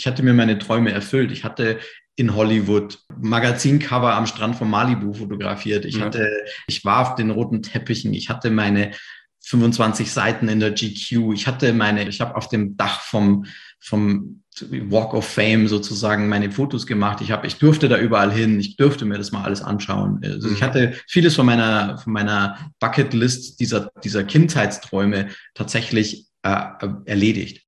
[0.00, 1.30] Ich hatte mir meine Träume erfüllt.
[1.30, 1.78] Ich hatte
[2.16, 5.84] in Hollywood Magazincover am Strand von Malibu fotografiert.
[5.84, 6.06] Ich ja.
[6.06, 6.26] hatte,
[6.66, 8.14] ich war auf den roten Teppichen.
[8.14, 8.92] Ich hatte meine
[9.40, 11.34] 25 Seiten in der GQ.
[11.34, 13.44] Ich hatte meine, ich habe auf dem Dach vom,
[13.78, 17.20] vom Walk of Fame sozusagen meine Fotos gemacht.
[17.20, 18.58] Ich habe, ich durfte da überall hin.
[18.58, 20.22] Ich durfte mir das mal alles anschauen.
[20.24, 20.64] Also ich mhm.
[20.64, 26.68] hatte vieles von meiner, von meiner Bucketlist dieser, dieser Kindheitsträume tatsächlich äh,
[27.04, 27.66] erledigt.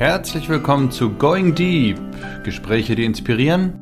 [0.00, 1.98] Herzlich willkommen zu Going Deep.
[2.42, 3.78] Gespräche, die inspirieren.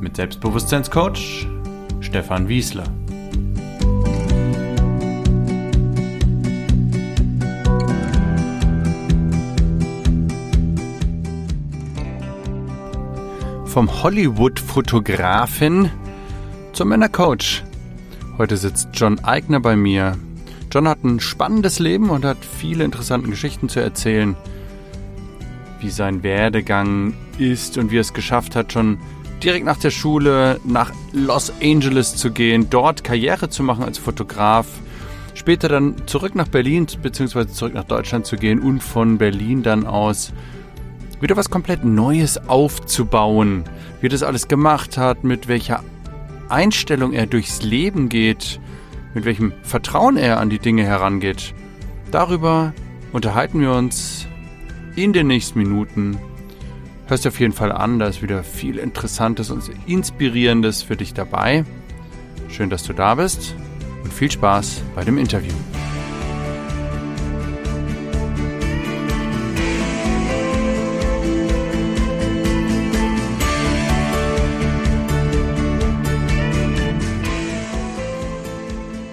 [0.00, 1.46] Mit Selbstbewusstseinscoach
[2.00, 2.84] Stefan Wiesler.
[13.66, 15.90] Vom Hollywood-Fotografin
[16.72, 17.62] zum Männercoach.
[18.38, 20.16] Heute sitzt John Eigner bei mir.
[20.70, 24.36] John hat ein spannendes Leben und hat viele interessante Geschichten zu erzählen
[25.82, 28.98] wie sein Werdegang ist und wie er es geschafft hat, schon
[29.42, 34.66] direkt nach der Schule nach Los Angeles zu gehen, dort Karriere zu machen als Fotograf,
[35.34, 37.48] später dann zurück nach Berlin bzw.
[37.48, 40.32] zurück nach Deutschland zu gehen und von Berlin dann aus
[41.20, 43.64] wieder was komplett Neues aufzubauen,
[44.00, 45.82] wie er das alles gemacht hat, mit welcher
[46.48, 48.60] Einstellung er durchs Leben geht,
[49.14, 51.54] mit welchem Vertrauen er an die Dinge herangeht.
[52.10, 52.72] Darüber
[53.12, 54.26] unterhalten wir uns
[54.96, 56.18] in den nächsten Minuten.
[57.06, 61.14] Hörst du auf jeden Fall an, da ist wieder viel Interessantes und Inspirierendes für dich
[61.14, 61.64] dabei.
[62.48, 63.54] Schön, dass du da bist
[64.02, 65.52] und viel Spaß bei dem Interview.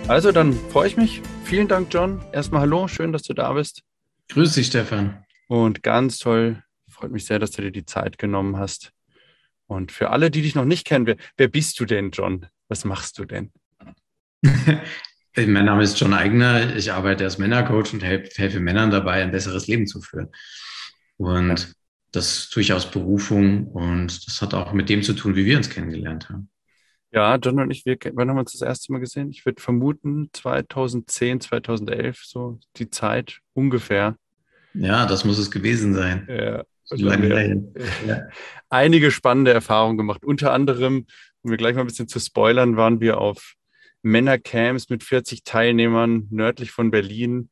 [0.08, 1.21] Also, dann freue ich mich.
[1.43, 2.19] Vielen Dank, John.
[2.31, 3.83] Erstmal hallo, schön, dass du da bist.
[4.30, 5.23] Grüß dich, Stefan.
[5.50, 8.92] Und ganz toll, freut mich sehr, dass du dir die Zeit genommen hast.
[9.65, 12.45] Und für alle, die dich noch nicht kennen, wer, wer bist du denn, John?
[12.67, 13.52] Was machst du denn?
[14.43, 16.76] mein Name ist John Eigner.
[16.76, 20.30] Ich arbeite als Männercoach und helfe Männern dabei, ein besseres Leben zu führen.
[21.17, 21.73] Und ja.
[22.11, 25.58] das tue ich aus Berufung und das hat auch mit dem zu tun, wie wir
[25.58, 26.52] uns kennengelernt haben.
[27.11, 29.32] Ja, John und ich, wir, wann haben wir uns das erste Mal gesehen?
[29.32, 34.15] Ich würde vermuten 2010, 2011, so die Zeit ungefähr.
[34.73, 36.27] Ja, das muss es gewesen sein.
[36.30, 36.63] Ja.
[36.91, 37.69] Lange
[38.07, 38.21] ja.
[38.69, 40.25] Einige spannende Erfahrungen gemacht.
[40.25, 41.05] Unter anderem,
[41.41, 43.53] um wir gleich mal ein bisschen zu spoilern, waren wir auf
[44.02, 47.49] Männercamps mit 40 Teilnehmern nördlich von Berlin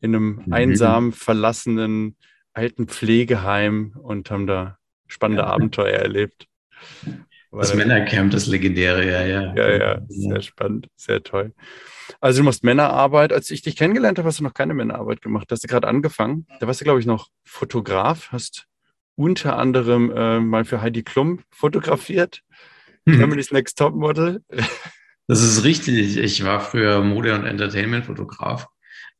[0.00, 0.52] in einem mhm.
[0.52, 2.16] einsamen, verlassenen
[2.52, 5.48] alten Pflegeheim und haben da spannende ja.
[5.48, 6.46] Abenteuer erlebt.
[7.50, 9.54] Das Männercamp, das legendäre, ja, ja.
[9.54, 11.52] Ja, ja, sehr spannend, sehr toll.
[12.20, 13.32] Also du machst Männerarbeit.
[13.32, 15.50] Als ich dich kennengelernt habe, hast du noch keine Männerarbeit gemacht.
[15.50, 16.46] Da hast du gerade angefangen.
[16.60, 18.66] Da warst du, glaube ich, noch Fotograf, hast
[19.16, 22.42] unter anderem äh, mal für Heidi Klum fotografiert.
[23.06, 23.18] Hm.
[23.18, 24.42] Germany's Next Top Model.
[25.28, 26.16] Das ist richtig.
[26.18, 28.68] Ich war früher Mode- und Entertainment-Fotograf.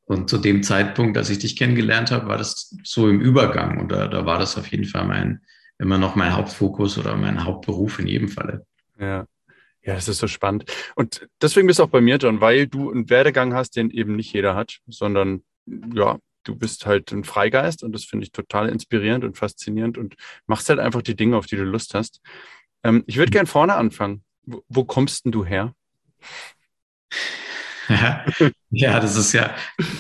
[0.05, 3.81] Und zu dem Zeitpunkt, als ich dich kennengelernt habe, war das so im Übergang.
[3.81, 5.41] Und da, da war das auf jeden Fall mein,
[5.79, 8.65] immer noch mein Hauptfokus oder mein Hauptberuf in jedem Falle.
[9.01, 9.27] Ja.
[9.87, 10.65] Ja, das ist so spannend.
[10.97, 14.17] Und deswegen bist du auch bei mir, John, weil du einen Werdegang hast, den eben
[14.17, 15.45] nicht jeder hat, sondern
[15.95, 20.17] ja, du bist halt ein Freigeist und das finde ich total inspirierend und faszinierend und
[20.47, 22.21] machst halt einfach die Dinge, auf die du Lust hast.
[22.83, 24.25] Ähm, ich würde gern vorne anfangen.
[24.43, 25.73] Wo, wo kommst denn du her?
[27.89, 28.25] Ja,
[28.71, 29.55] ja, das ist ja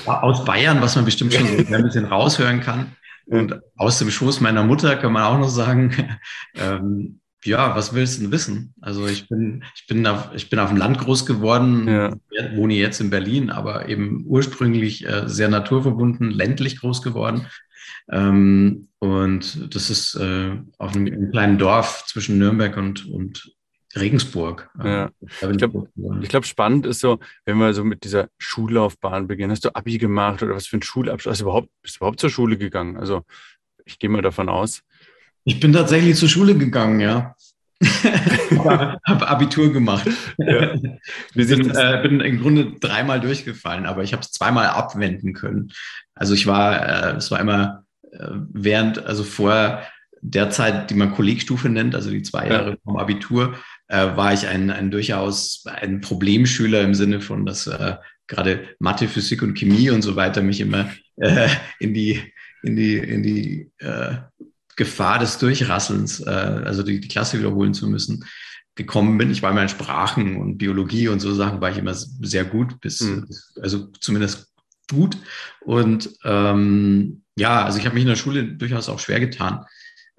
[0.06, 2.96] aus Bayern, was man bestimmt schon so ein bisschen raushören kann.
[3.26, 6.18] Und aus dem Schoß meiner Mutter kann man auch noch sagen,
[6.56, 8.74] ähm, ja, was willst du denn wissen?
[8.80, 12.16] Also ich bin, ich bin auf, ich bin auf dem Land groß geworden, ja.
[12.56, 17.46] wohne jetzt in Berlin, aber eben ursprünglich äh, sehr naturverbunden, ländlich groß geworden.
[18.10, 23.52] Ähm, und das ist äh, auf einem, einem, kleinen Dorf zwischen Nürnberg und, und
[23.94, 24.70] Regensburg.
[24.82, 25.10] Äh, ja.
[25.20, 25.88] Ich glaube,
[26.28, 29.50] glaub, spannend ist so, wenn wir so mit dieser Schullaufbahn beginnen.
[29.50, 31.32] Hast du Abi gemacht oder was für ein Schulabschluss?
[31.32, 32.96] Hast du überhaupt, bist du überhaupt zur Schule gegangen?
[32.96, 33.24] Also
[33.84, 34.82] ich gehe mal davon aus.
[35.46, 37.36] Ich bin tatsächlich zur Schule gegangen, ja.
[39.06, 40.08] habe Abitur gemacht.
[40.38, 40.74] Ja.
[41.34, 45.72] Wir sind, äh, bin im Grunde dreimal durchgefallen, aber ich habe es zweimal abwenden können.
[46.14, 49.82] Also ich war, äh, es war immer äh, während, also vor
[50.20, 52.76] der Zeit, die man Kollegstufe nennt, also die zwei Jahre ja.
[52.82, 53.54] vom Abitur,
[53.86, 57.96] äh, war ich ein, ein durchaus ein Problemschüler im Sinne von, dass äh,
[58.26, 61.48] gerade Mathe, Physik und Chemie und so weiter mich immer äh,
[61.78, 62.20] in die
[62.64, 64.16] in die in die äh,
[64.76, 68.24] Gefahr des Durchrasselns, äh, also die, die Klasse wiederholen zu müssen,
[68.74, 69.30] gekommen bin.
[69.30, 72.80] Ich war immer in Sprachen und Biologie und so Sachen war ich immer sehr gut,
[72.80, 73.26] bis, mhm.
[73.60, 74.52] also zumindest
[74.90, 75.16] gut.
[75.62, 79.64] Und ähm, ja, also ich habe mich in der Schule durchaus auch schwer getan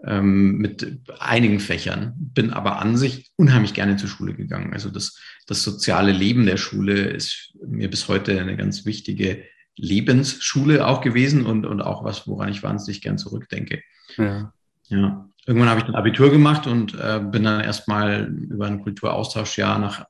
[0.03, 4.73] ähm, mit einigen Fächern, bin aber an sich unheimlich gerne zur Schule gegangen.
[4.73, 9.43] Also das, das soziale Leben der Schule ist mir bis heute eine ganz wichtige
[9.77, 13.81] Lebensschule auch gewesen und, und auch was, woran ich wahnsinnig gern zurückdenke.
[14.17, 14.53] Ja.
[14.87, 15.29] ja.
[15.45, 20.05] Irgendwann habe ich ein Abitur gemacht und äh, bin dann erstmal über ein Kulturaustauschjahr nach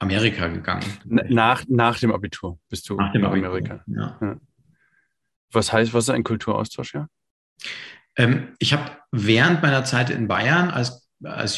[0.00, 0.84] Amerika gegangen.
[1.04, 3.84] Nach, nach dem Abitur bist du nach dem Abitur, Amerika.
[3.86, 4.18] Ja.
[4.20, 4.36] ja.
[5.52, 7.08] Was heißt, was ist ein Kulturaustauschjahr?
[8.16, 11.56] Ähm, ich habe während meiner Zeit in Bayern als, als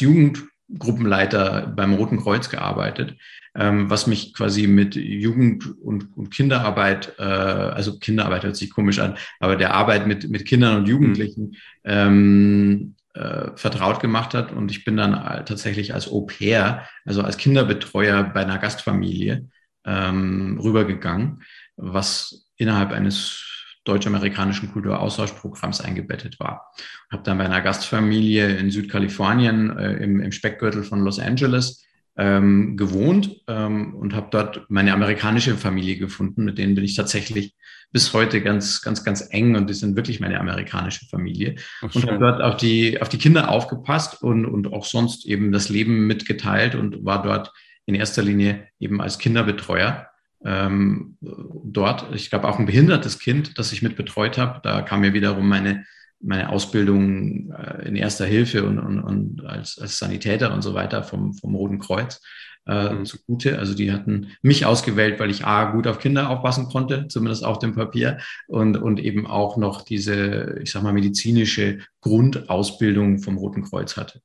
[0.67, 3.15] Jugendgruppenleiter beim Roten Kreuz gearbeitet,
[3.55, 8.99] ähm, was mich quasi mit Jugend- und, und Kinderarbeit, äh, also Kinderarbeit hört sich komisch
[8.99, 11.55] an, aber der Arbeit mit, mit Kindern und Jugendlichen mhm.
[11.83, 14.51] ähm, äh, vertraut gemacht hat.
[14.51, 15.13] Und ich bin dann
[15.45, 19.47] tatsächlich als Au pair, also als Kinderbetreuer bei einer Gastfamilie
[19.85, 21.43] ähm, rübergegangen,
[21.75, 23.52] was innerhalb eines
[23.83, 26.71] deutsch-amerikanischen Kulturaustauschprogramms eingebettet war.
[27.11, 31.83] Habe dann bei einer Gastfamilie in Südkalifornien äh, im, im Speckgürtel von Los Angeles
[32.15, 36.45] ähm, gewohnt ähm, und habe dort meine amerikanische Familie gefunden.
[36.45, 37.55] Mit denen bin ich tatsächlich
[37.91, 41.55] bis heute ganz, ganz, ganz eng und die sind wirklich meine amerikanische Familie.
[41.81, 45.51] Ach, und habe dort auf die, auf die Kinder aufgepasst und, und auch sonst eben
[45.51, 47.51] das Leben mitgeteilt und war dort
[47.85, 50.07] in erster Linie eben als Kinderbetreuer
[50.45, 52.13] ähm, dort.
[52.13, 54.59] Ich glaube auch ein behindertes Kind, das ich mit betreut habe.
[54.63, 55.85] Da kam mir wiederum meine,
[56.19, 61.03] meine Ausbildung äh, in erster Hilfe und, und, und als, als Sanitäter und so weiter
[61.03, 62.21] vom, vom Roten Kreuz
[62.67, 63.05] äh, mhm.
[63.05, 63.59] zugute.
[63.59, 67.59] Also die hatten mich ausgewählt, weil ich A, gut auf Kinder aufpassen konnte, zumindest auf
[67.59, 73.63] dem Papier, und, und eben auch noch diese, ich sag mal, medizinische Grundausbildung vom Roten
[73.63, 74.21] Kreuz hatte.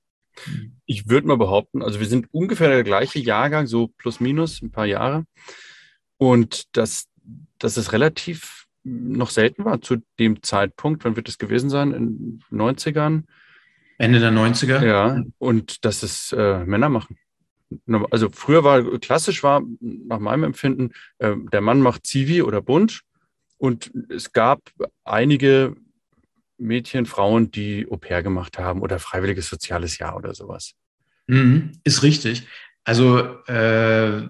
[0.86, 4.70] Ich würde mal behaupten, also wir sind ungefähr der gleiche Jahrgang, so plus minus ein
[4.70, 5.24] paar Jahre.
[6.18, 7.06] Und dass,
[7.58, 11.92] dass es relativ noch selten war zu dem Zeitpunkt, wann wird es gewesen sein?
[11.92, 13.24] In den 90ern?
[13.98, 14.84] Ende der 90er?
[14.84, 17.18] Ja, und dass es äh, Männer machen.
[18.10, 23.02] Also früher war klassisch war nach meinem Empfinden, äh, der Mann macht Zivi oder Bunt
[23.58, 24.70] und es gab
[25.04, 25.76] einige
[26.56, 30.74] Mädchen, Frauen, die Au pair gemacht haben oder freiwilliges soziales Jahr oder sowas.
[31.26, 32.46] Mhm, ist richtig.
[32.84, 34.28] Also äh,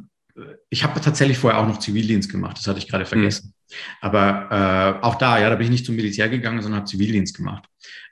[0.70, 3.08] ich habe tatsächlich vorher auch noch Zivildienst gemacht, das hatte ich gerade mhm.
[3.08, 3.54] vergessen.
[3.54, 3.74] Mhm.
[4.00, 7.36] Aber äh, auch da, ja, da bin ich nicht zum Militär gegangen, sondern habe Zivildienst
[7.36, 7.66] gemacht.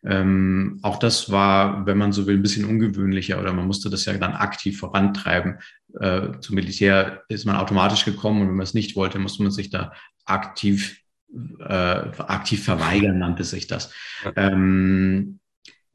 [0.04, 4.04] Ähm, auch das war, wenn man so will, ein bisschen ungewöhnlicher oder man musste das
[4.04, 5.58] ja dann aktiv vorantreiben.
[5.98, 9.52] Äh, zum Militär ist man automatisch gekommen und wenn man es nicht wollte, musste man
[9.52, 9.92] sich da
[10.24, 11.00] aktiv,
[11.60, 13.92] äh, aktiv verweigern, nannte sich das.
[14.36, 15.40] Ähm,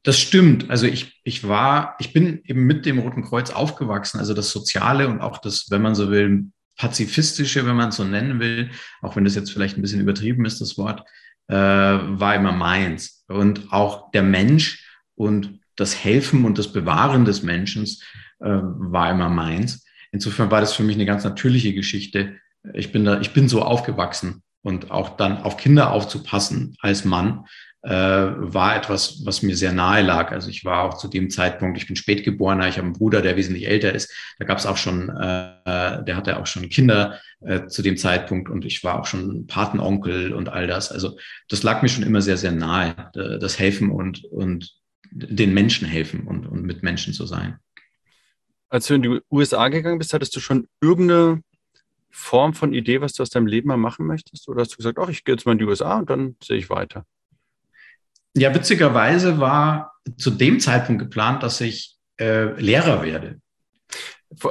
[0.03, 0.69] das stimmt.
[0.69, 4.19] Also ich, ich war, ich bin eben mit dem Roten Kreuz aufgewachsen.
[4.19, 6.45] Also das Soziale und auch das, wenn man so will,
[6.77, 8.71] pazifistische, wenn man es so nennen will,
[9.01, 11.03] auch wenn das jetzt vielleicht ein bisschen übertrieben ist, das Wort,
[11.47, 13.23] äh, war immer meins.
[13.27, 14.83] Und auch der Mensch
[15.15, 19.85] und das Helfen und das Bewahren des Menschen äh, war immer meins.
[20.11, 22.37] Insofern war das für mich eine ganz natürliche Geschichte.
[22.73, 27.45] Ich bin da, ich bin so aufgewachsen und auch dann auf Kinder aufzupassen als Mann
[27.83, 30.31] äh, war etwas, was mir sehr nahe lag.
[30.31, 33.37] Also ich war auch zu dem Zeitpunkt, ich bin spätgeborener, ich habe einen Bruder, der
[33.37, 34.13] wesentlich älter ist.
[34.37, 38.49] Da gab es auch schon, äh, der hatte auch schon Kinder äh, zu dem Zeitpunkt
[38.49, 40.91] und ich war auch schon Patenonkel und all das.
[40.91, 41.17] Also
[41.49, 44.79] das lag mir schon immer sehr, sehr nahe, das Helfen und, und
[45.11, 47.57] den Menschen helfen und, und mit Menschen zu sein.
[48.69, 51.41] Als du in die USA gegangen bist, hattest du schon irgendeine
[52.09, 54.47] Form von Idee, was du aus deinem Leben mal machen möchtest?
[54.47, 56.57] Oder hast du gesagt, ach, ich gehe jetzt mal in die USA und dann sehe
[56.57, 57.05] ich weiter?
[58.35, 63.39] Ja, witzigerweise war zu dem Zeitpunkt geplant, dass ich äh, Lehrer werde.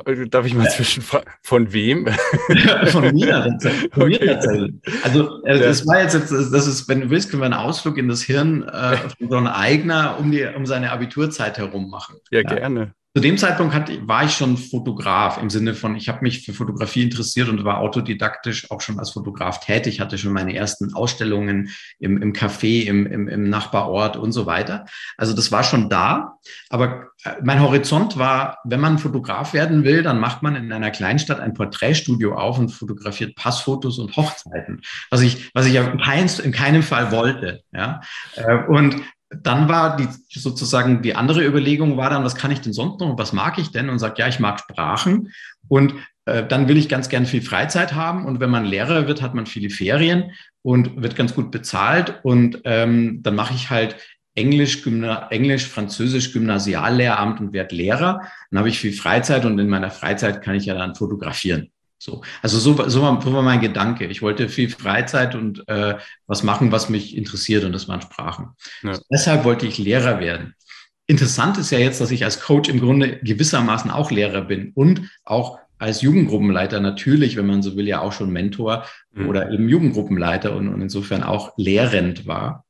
[0.05, 1.31] Äh, darf ich mal zwischenfragen?
[1.43, 2.07] Von wem?
[2.87, 3.59] von mir.
[3.93, 4.75] Von mir tatsächlich.
[5.03, 8.09] Also äh, das war jetzt, das ist, wenn du willst, können wir einen Ausflug in
[8.09, 12.17] das Hirn äh, von so einem Eigner um, die, um seine Abiturzeit herum machen.
[12.31, 12.55] Ja, ja.
[12.55, 12.95] gerne.
[13.13, 16.53] Zu dem Zeitpunkt hat, war ich schon Fotograf im Sinne von, ich habe mich für
[16.53, 21.71] Fotografie interessiert und war autodidaktisch auch schon als Fotograf tätig, hatte schon meine ersten Ausstellungen
[21.99, 24.85] im, im Café, im, im, im Nachbarort und so weiter.
[25.17, 26.35] Also das war schon da.
[26.69, 30.93] Aber äh, mein Horizont war, wenn man Fotograf werden will, dann macht man in einer
[30.93, 36.01] Kleinstadt ein Porträtstudio auf und fotografiert Passfotos und Hochzeiten, was ich, was ich in,
[36.45, 37.63] in keinem Fall wollte.
[37.73, 38.03] Ja?
[38.37, 42.73] Äh, und dann war die sozusagen die andere Überlegung war dann, was kann ich denn
[42.73, 43.89] sonst noch und was mag ich denn?
[43.89, 45.33] Und sagt, ja, ich mag Sprachen
[45.69, 45.95] und
[46.25, 49.35] äh, dann will ich ganz gern viel Freizeit haben und wenn man Lehrer wird, hat
[49.35, 50.33] man viele Ferien
[50.63, 53.97] und wird ganz gut bezahlt und ähm, dann mache ich halt
[54.35, 58.23] Englisch, Englisch, Französisch, Gymnasiallehramt und werde Lehrer.
[58.51, 61.71] Dann habe ich viel Freizeit und in meiner Freizeit kann ich ja dann fotografieren.
[62.03, 64.07] So, also so, so, war, so war mein Gedanke.
[64.07, 68.49] Ich wollte viel Freizeit und äh, was machen, was mich interessiert und das waren Sprachen.
[68.83, 68.99] Ja.
[69.13, 70.55] Deshalb wollte ich Lehrer werden.
[71.07, 75.11] Interessant ist ja jetzt, dass ich als Coach im Grunde gewissermaßen auch Lehrer bin und
[75.25, 79.29] auch als Jugendgruppenleiter natürlich, wenn man so will, ja auch schon Mentor mhm.
[79.29, 82.65] oder eben Jugendgruppenleiter und, und, insofern auch lehrend war.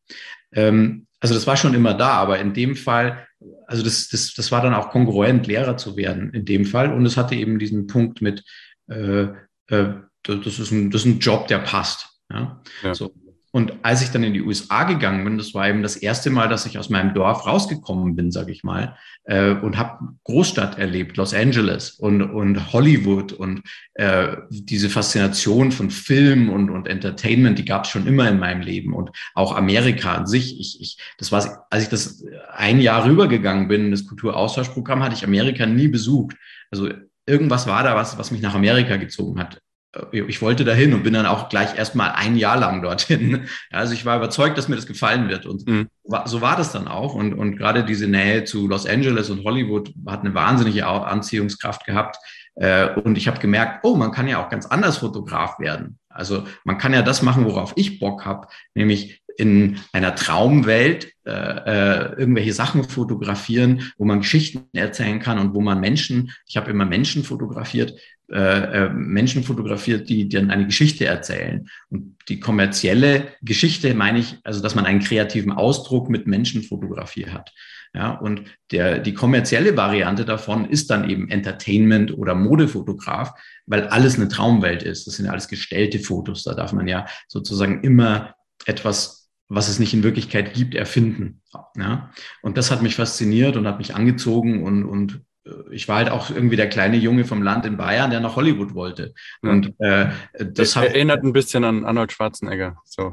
[0.52, 3.26] Ähm, also das war schon immer da, aber in dem Fall,
[3.66, 6.92] also das, das, das war dann auch kongruent, Lehrer zu werden in dem Fall.
[6.92, 8.42] Und es hatte eben diesen Punkt mit,
[8.90, 9.28] äh,
[9.68, 12.08] äh, das, ist ein, das ist ein Job, der passt.
[12.30, 12.60] Ja?
[12.82, 12.94] ja.
[12.94, 13.12] So.
[13.52, 16.48] Und als ich dann in die USA gegangen bin, das war eben das erste Mal,
[16.48, 21.16] dass ich aus meinem Dorf rausgekommen bin, sage ich mal, äh, und habe Großstadt erlebt,
[21.16, 23.62] Los Angeles und, und Hollywood und
[23.94, 28.60] äh, diese Faszination von Film und, und Entertainment, die gab es schon immer in meinem
[28.60, 30.60] Leben und auch Amerika an sich.
[30.60, 35.24] Ich, ich, das war, als ich das ein Jahr rübergegangen bin, das Kulturaustauschprogramm, hatte ich
[35.24, 36.36] Amerika nie besucht.
[36.70, 36.88] Also
[37.30, 39.60] irgendwas war da, was, was mich nach Amerika gezogen hat.
[39.94, 43.46] Äh, ich wollte dahin und bin dann auch gleich erstmal ein Jahr lang dorthin.
[43.70, 45.46] Also ich war überzeugt, dass mir das gefallen wird.
[45.46, 45.88] Und mhm.
[46.24, 47.14] so war das dann auch.
[47.14, 52.16] Und, und gerade diese Nähe zu Los Angeles und Hollywood hat eine wahnsinnige Anziehungskraft gehabt.
[52.56, 55.98] Äh, und ich habe gemerkt, oh, man kann ja auch ganz anders Fotograf werden.
[56.08, 61.30] Also man kann ja das machen, worauf ich Bock habe, nämlich in einer Traumwelt äh,
[61.30, 66.70] äh, irgendwelche Sachen fotografieren, wo man Geschichten erzählen kann und wo man Menschen, ich habe
[66.70, 67.94] immer Menschen fotografiert,
[68.32, 71.68] äh, äh, Menschen fotografiert, die dann eine Geschichte erzählen.
[71.88, 77.52] Und die kommerzielle Geschichte meine ich, also dass man einen kreativen Ausdruck mit Menschenfotografie hat.
[77.92, 83.32] Ja, und der, die kommerzielle Variante davon ist dann eben Entertainment oder Modefotograf,
[83.66, 85.08] weil alles eine Traumwelt ist.
[85.08, 86.44] Das sind alles gestellte Fotos.
[86.44, 89.19] Da darf man ja sozusagen immer etwas
[89.50, 91.42] was es nicht in Wirklichkeit gibt, erfinden.
[91.76, 92.10] Ja?
[92.40, 96.08] Und das hat mich fasziniert und hat mich angezogen und, und äh, ich war halt
[96.08, 99.12] auch irgendwie der kleine Junge vom Land in Bayern, der nach Hollywood wollte.
[99.42, 102.76] Und äh, das hat, erinnert ein bisschen an Arnold Schwarzenegger.
[102.84, 103.10] So.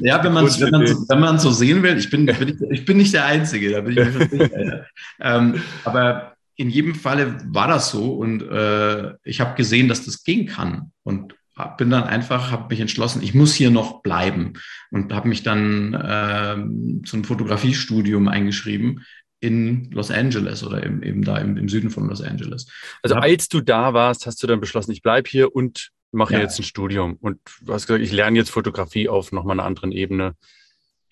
[0.00, 2.84] ja, wenn man wenn man, wenn man so sehen will, ich bin, bin ich, ich,
[2.84, 4.86] bin nicht der Einzige, da bin ich mir sicher.
[5.20, 10.22] ähm, aber in jedem Falle war das so und äh, ich habe gesehen, dass das
[10.22, 10.92] gehen kann.
[11.02, 11.34] Und
[11.76, 14.54] bin dann einfach, habe mich entschlossen, ich muss hier noch bleiben
[14.90, 19.04] und habe mich dann äh, zum Fotografiestudium eingeschrieben
[19.40, 22.66] in Los Angeles oder im, eben da im, im Süden von Los Angeles.
[23.02, 26.40] Also als du da warst, hast du dann beschlossen, ich bleibe hier und mache ja.
[26.40, 29.92] jetzt ein Studium und du hast gesagt, ich lerne jetzt Fotografie auf nochmal einer anderen
[29.92, 30.34] Ebene.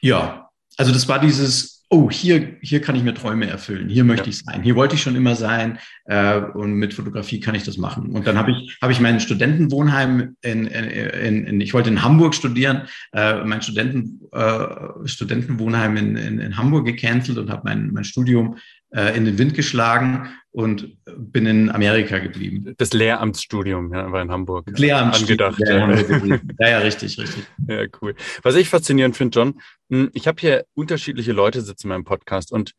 [0.00, 4.24] Ja, also das war dieses, oh, hier, hier kann ich mir Träume erfüllen, hier möchte
[4.24, 4.30] ja.
[4.30, 7.76] ich sein, hier wollte ich schon immer sein äh, und mit Fotografie kann ich das
[7.76, 8.10] machen.
[8.16, 12.34] Und dann habe ich, hab ich mein Studentenwohnheim in, in, in, ich wollte in Hamburg
[12.34, 12.82] studieren,
[13.12, 14.66] äh, mein Studenten, äh,
[15.04, 18.56] Studentenwohnheim in, in, in Hamburg gecancelt und habe mein, mein Studium
[18.94, 22.74] äh, in den Wind geschlagen und bin in Amerika geblieben.
[22.76, 24.66] Das Lehramtsstudium ja, war in Hamburg.
[24.78, 25.54] Lehramtsstudium.
[25.54, 26.38] Angedacht.
[26.58, 27.44] Ja, ja, ja, richtig, richtig.
[27.66, 28.14] Ja, cool.
[28.42, 32.52] Was ich faszinierend finde, John, hm, ich habe hier unterschiedliche Leute sitzen in meinem Podcast
[32.52, 32.72] und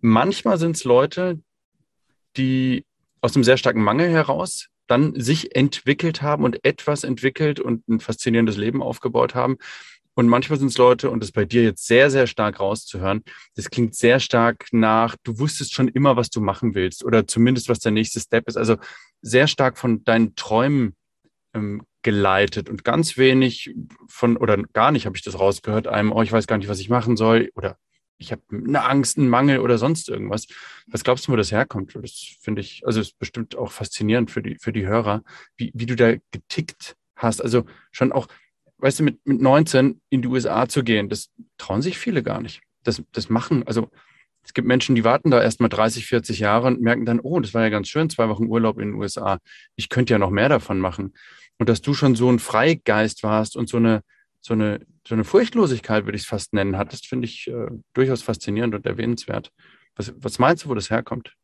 [0.00, 1.40] manchmal sind es Leute,
[2.36, 2.84] die
[3.20, 8.00] aus einem sehr starken Mangel heraus dann sich entwickelt haben und etwas entwickelt und ein
[8.00, 9.58] faszinierendes Leben aufgebaut haben.
[10.14, 13.22] Und manchmal sind es Leute, und das bei dir jetzt sehr, sehr stark rauszuhören,
[13.56, 17.68] das klingt sehr stark nach, du wusstest schon immer, was du machen willst oder zumindest,
[17.68, 18.56] was der nächste Step ist.
[18.56, 18.76] Also
[19.22, 20.94] sehr stark von deinen Träumen
[21.54, 23.74] ähm, geleitet und ganz wenig
[24.08, 26.80] von, oder gar nicht habe ich das rausgehört, einem, oh, ich weiß gar nicht, was
[26.80, 27.78] ich machen soll oder
[28.18, 30.46] ich habe eine Angst, einen Mangel oder sonst irgendwas.
[30.86, 31.94] Was glaubst du, wo das herkommt?
[32.00, 35.22] Das finde ich, also ist bestimmt auch faszinierend für die, für die Hörer,
[35.56, 37.42] wie, wie du da getickt hast.
[37.42, 38.28] Also schon auch,
[38.82, 42.42] weißt du, mit, mit 19 in die USA zu gehen, das trauen sich viele gar
[42.42, 42.60] nicht.
[42.82, 43.88] Das, das machen, also
[44.44, 47.38] es gibt Menschen, die warten da erst mal 30, 40 Jahre und merken dann, oh,
[47.38, 49.38] das war ja ganz schön, zwei Wochen Urlaub in den USA.
[49.76, 51.14] Ich könnte ja noch mehr davon machen.
[51.58, 54.02] Und dass du schon so ein Freigeist warst und so eine,
[54.40, 58.22] so eine, so eine Furchtlosigkeit, würde ich es fast nennen, hattest, finde ich äh, durchaus
[58.22, 59.52] faszinierend und erwähnenswert.
[59.94, 61.34] Was, was meinst du, wo das herkommt?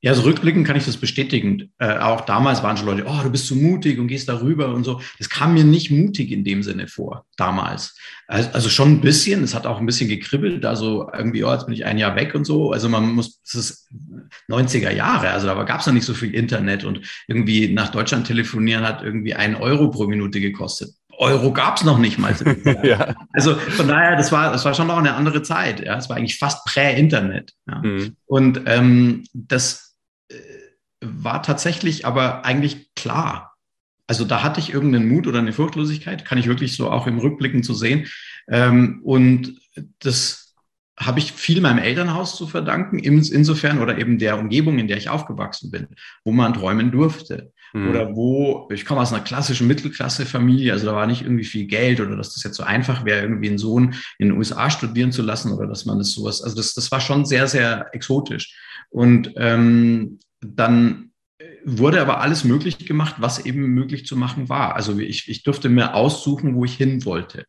[0.00, 1.72] Ja, also rückblickend kann ich das bestätigen.
[1.78, 4.84] Äh, auch damals waren schon Leute, oh, du bist so mutig und gehst darüber und
[4.84, 5.00] so.
[5.18, 7.96] Das kam mir nicht mutig in dem Sinne vor, damals.
[8.26, 11.66] Also, also schon ein bisschen, es hat auch ein bisschen gekribbelt, also irgendwie, oh, jetzt
[11.66, 12.72] bin ich ein Jahr weg und so.
[12.72, 13.88] Also man muss, es ist
[14.50, 18.26] 90er Jahre, also da gab es noch nicht so viel Internet und irgendwie nach Deutschland
[18.26, 20.90] telefonieren hat irgendwie einen Euro pro Minute gekostet.
[21.18, 22.34] Euro gab es noch nicht mal.
[22.82, 23.14] ja.
[23.32, 25.84] Also von daher, das war, das war schon noch eine andere Zeit.
[25.84, 27.52] Ja, es war eigentlich fast prä-Internet.
[27.68, 27.78] Ja.
[27.78, 28.16] Mhm.
[28.26, 29.96] Und ähm, das
[30.28, 30.34] äh,
[31.00, 33.54] war tatsächlich aber eigentlich klar.
[34.06, 37.18] Also da hatte ich irgendeinen Mut oder eine Furchtlosigkeit, kann ich wirklich so auch im
[37.18, 38.06] Rückblicken zu sehen.
[38.48, 39.58] Ähm, und
[40.00, 40.44] das
[40.98, 45.08] habe ich viel meinem Elternhaus zu verdanken, insofern oder eben der Umgebung, in der ich
[45.08, 45.88] aufgewachsen bin,
[46.24, 47.52] wo man träumen durfte.
[47.74, 47.90] Mhm.
[47.90, 52.00] Oder wo, ich komme aus einer klassischen Mittelklasse-Familie, also da war nicht irgendwie viel Geld
[52.00, 55.22] oder dass das jetzt so einfach wäre, irgendwie einen Sohn in den USA studieren zu
[55.22, 58.56] lassen oder dass man das sowas, also das, das war schon sehr, sehr exotisch.
[58.90, 61.10] Und ähm, dann
[61.64, 64.76] wurde aber alles möglich gemacht, was eben möglich zu machen war.
[64.76, 67.44] Also ich, ich durfte mir aussuchen, wo ich hin wollte.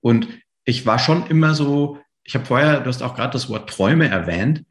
[0.00, 0.28] Und
[0.64, 4.08] ich war schon immer so, ich habe vorher, du hast auch gerade das Wort Träume
[4.08, 4.64] erwähnt,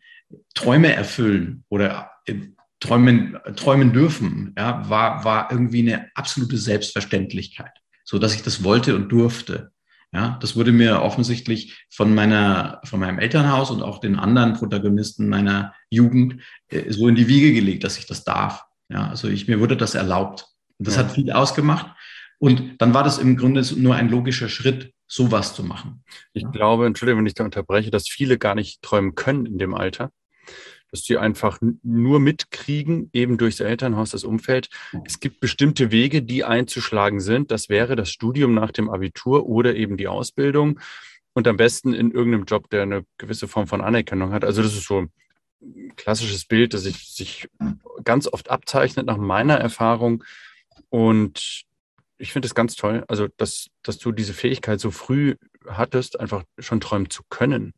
[0.55, 2.33] Träume erfüllen oder äh,
[2.79, 7.71] träumen, träumen dürfen, ja, war, war irgendwie eine absolute Selbstverständlichkeit,
[8.03, 9.71] so dass ich das wollte und durfte.
[10.13, 15.27] Ja, das wurde mir offensichtlich von meiner, von meinem Elternhaus und auch den anderen Protagonisten
[15.27, 18.63] meiner Jugend äh, so in die Wiege gelegt, dass ich das darf.
[18.89, 20.47] Ja, also ich, mir wurde das erlaubt.
[20.77, 21.03] Und das ja.
[21.03, 21.87] hat viel ausgemacht.
[22.39, 26.03] Und dann war das im Grunde nur ein logischer Schritt, sowas zu machen.
[26.33, 29.73] Ich glaube, Entschuldigung, wenn ich da unterbreche, dass viele gar nicht träumen können in dem
[29.73, 30.11] Alter
[30.91, 34.69] dass die einfach nur mitkriegen, eben durchs Elternhaus, das Umfeld.
[35.05, 37.51] Es gibt bestimmte Wege, die einzuschlagen sind.
[37.51, 40.79] Das wäre das Studium nach dem Abitur oder eben die Ausbildung
[41.33, 44.43] und am besten in irgendeinem Job, der eine gewisse Form von Anerkennung hat.
[44.43, 45.11] Also das ist so ein
[45.95, 47.47] klassisches Bild, das sich, sich
[48.03, 50.23] ganz oft abzeichnet nach meiner Erfahrung.
[50.89, 51.65] Und
[52.17, 55.35] ich finde es ganz toll, also dass, dass du diese Fähigkeit so früh
[55.67, 57.73] hattest, einfach schon träumen zu können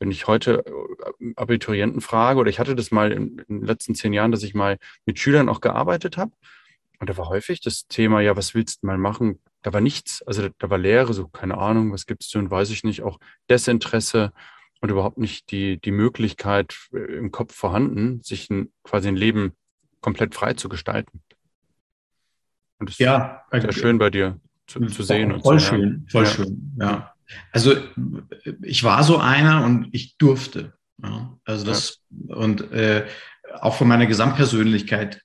[0.00, 3.94] wenn ich heute äh, Abiturienten frage, oder ich hatte das mal in, in den letzten
[3.94, 6.32] zehn Jahren, dass ich mal mit Schülern auch gearbeitet habe.
[6.98, 9.38] Und da war häufig das Thema, ja, was willst du mal machen?
[9.62, 10.22] Da war nichts.
[10.22, 14.32] Also da, war Lehre, so keine Ahnung, was gibt's denn, weiß ich nicht, auch Desinteresse
[14.80, 19.52] und überhaupt nicht die, die Möglichkeit äh, im Kopf vorhanden, sich ein, quasi ein Leben
[20.00, 21.22] komplett frei zu gestalten.
[22.78, 25.38] Und das ja, ist sehr schön bei dir zu, zu sehen.
[25.42, 26.30] Voll und schön, voll ja.
[26.30, 27.09] schön, ja.
[27.52, 27.76] Also
[28.62, 30.74] ich war so einer und ich durfte.
[31.02, 31.36] Ja.
[31.44, 32.36] Also das ja.
[32.36, 33.06] und äh,
[33.60, 35.22] auch von meiner Gesamtpersönlichkeit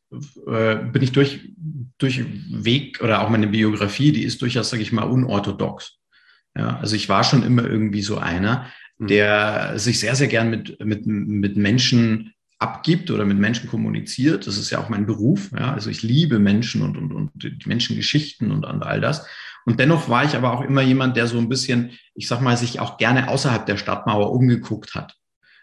[0.48, 1.54] äh, bin ich durch,
[1.98, 5.98] durch Weg oder auch meine Biografie, die ist durchaus, sage ich mal, unorthodox.
[6.58, 9.08] Ja, also ich war schon immer irgendwie so einer, mhm.
[9.08, 14.48] der sich sehr, sehr gern mit, mit, mit Menschen abgibt oder mit Menschen kommuniziert.
[14.48, 15.52] Das ist ja auch mein Beruf.
[15.52, 15.74] Ja?
[15.74, 19.28] Also ich liebe Menschen und, und, und die Menschengeschichten und, und all das.
[19.66, 22.56] Und dennoch war ich aber auch immer jemand, der so ein bisschen, ich sag mal,
[22.56, 25.16] sich auch gerne außerhalb der Stadtmauer umgeguckt hat.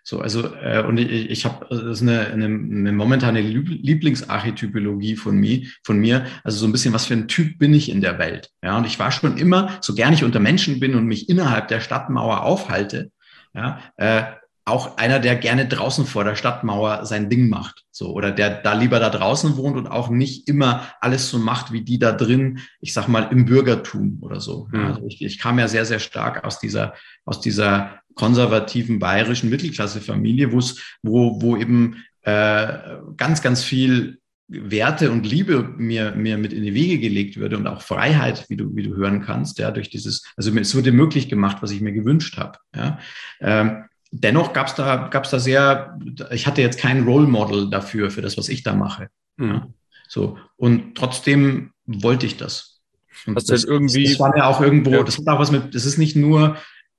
[0.05, 5.37] So, also, äh, und ich, ich habe, das ist eine, eine, eine momentane Lieblingsarchetypologie von
[5.37, 8.19] mir, von mir, also so ein bisschen, was für ein Typ bin ich in der
[8.19, 8.51] Welt.
[8.65, 11.69] Ja, und ich war schon immer, so gern ich unter Menschen bin und mich innerhalb
[11.69, 13.13] der Stadtmauer aufhalte,
[13.55, 14.25] ja, äh,
[14.65, 17.85] auch einer, der gerne draußen vor der Stadtmauer sein Ding macht.
[17.91, 21.73] So, oder der da lieber da draußen wohnt und auch nicht immer alles so macht
[21.73, 24.69] wie die da drin, ich sag mal, im Bürgertum oder so.
[24.71, 24.87] Mhm.
[24.87, 26.95] Also ich, ich kam ja sehr, sehr stark aus dieser,
[27.25, 32.79] aus dieser konservativen bayerischen Mittelklassefamilie, wo es, wo, wo eben äh,
[33.17, 37.67] ganz, ganz viel Werte und Liebe mir, mir mit in die Wege gelegt würde und
[37.67, 41.29] auch Freiheit, wie du, wie du hören kannst, ja, durch dieses, also es wurde möglich
[41.29, 42.59] gemacht, was ich mir gewünscht habe.
[42.75, 42.99] Ja.
[43.41, 45.99] Ähm, dennoch gab es da, gab's da sehr,
[46.31, 49.09] ich hatte jetzt kein Role Model dafür, für das, was ich da mache.
[49.37, 49.51] Mhm.
[49.51, 49.69] Ja.
[50.09, 50.39] So.
[50.57, 52.81] Und trotzdem wollte ich das.
[53.27, 54.05] Und Hast das, irgendwie.
[54.05, 55.03] Das war ja auch irgendwo, ja.
[55.03, 56.57] das hat auch was mit, das ist nicht nur,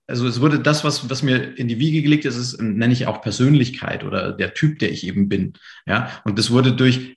[0.08, 3.08] also es wurde das, was, was mir in die Wiege gelegt ist, ist, nenne ich
[3.08, 5.54] auch Persönlichkeit oder der Typ, der ich eben bin.
[5.86, 6.10] Ja.
[6.26, 7.15] Und das wurde durch,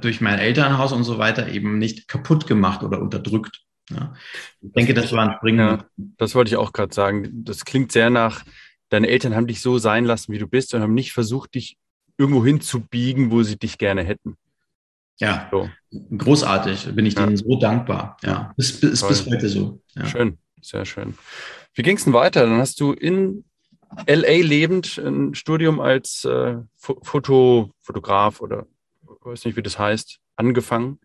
[0.00, 3.60] durch mein Elternhaus und so weiter eben nicht kaputt gemacht oder unterdrückt.
[3.90, 4.14] Ja.
[4.60, 5.78] Ich denke, das war ein springender.
[5.96, 7.44] Ja, das wollte ich auch gerade sagen.
[7.44, 8.44] Das klingt sehr nach,
[8.90, 11.78] deine Eltern haben dich so sein lassen, wie du bist und haben nicht versucht, dich
[12.18, 14.36] irgendwo hinzubiegen, wo sie dich gerne hätten.
[15.18, 15.68] Ja, so.
[16.16, 16.94] großartig.
[16.94, 17.24] Bin ich ja.
[17.24, 18.16] denen so dankbar.
[18.22, 19.80] Ja, bis, bis, bis heute so.
[19.94, 20.06] Ja.
[20.06, 21.14] Schön, sehr schön.
[21.74, 22.46] Wie ging es denn weiter?
[22.46, 23.44] Dann hast du in
[24.06, 28.66] LA lebend ein Studium als äh, Foto, Fotograf oder
[29.22, 30.98] weiß nicht, wie das heißt, angefangen.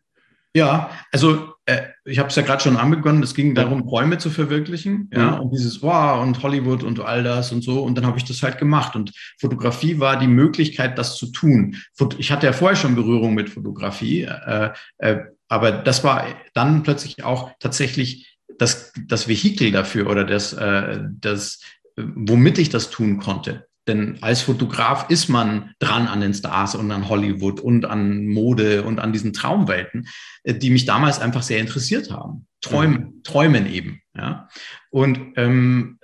[0.56, 4.30] Ja, also äh, ich habe es ja gerade schon anbegonnen, es ging darum, Träume zu
[4.30, 5.40] verwirklichen, ja, mhm.
[5.42, 7.84] und dieses Wow und Hollywood und all das und so.
[7.84, 8.96] Und dann habe ich das halt gemacht.
[8.96, 11.76] Und Fotografie war die Möglichkeit, das zu tun.
[12.18, 15.18] Ich hatte ja vorher schon Berührung mit Fotografie, äh, äh,
[15.50, 21.60] aber das war dann plötzlich auch tatsächlich das, das Vehikel dafür oder das, äh, das,
[21.98, 23.68] womit ich das tun konnte.
[23.88, 28.84] Denn als Fotograf ist man dran an den Stars und an Hollywood und an Mode
[28.84, 30.08] und an diesen Traumwelten,
[30.44, 32.48] äh, die mich damals einfach sehr interessiert haben.
[32.62, 33.24] Träumen, mhm.
[33.24, 34.02] träumen eben.
[34.16, 34.50] Ja.
[34.90, 36.00] Und ähm,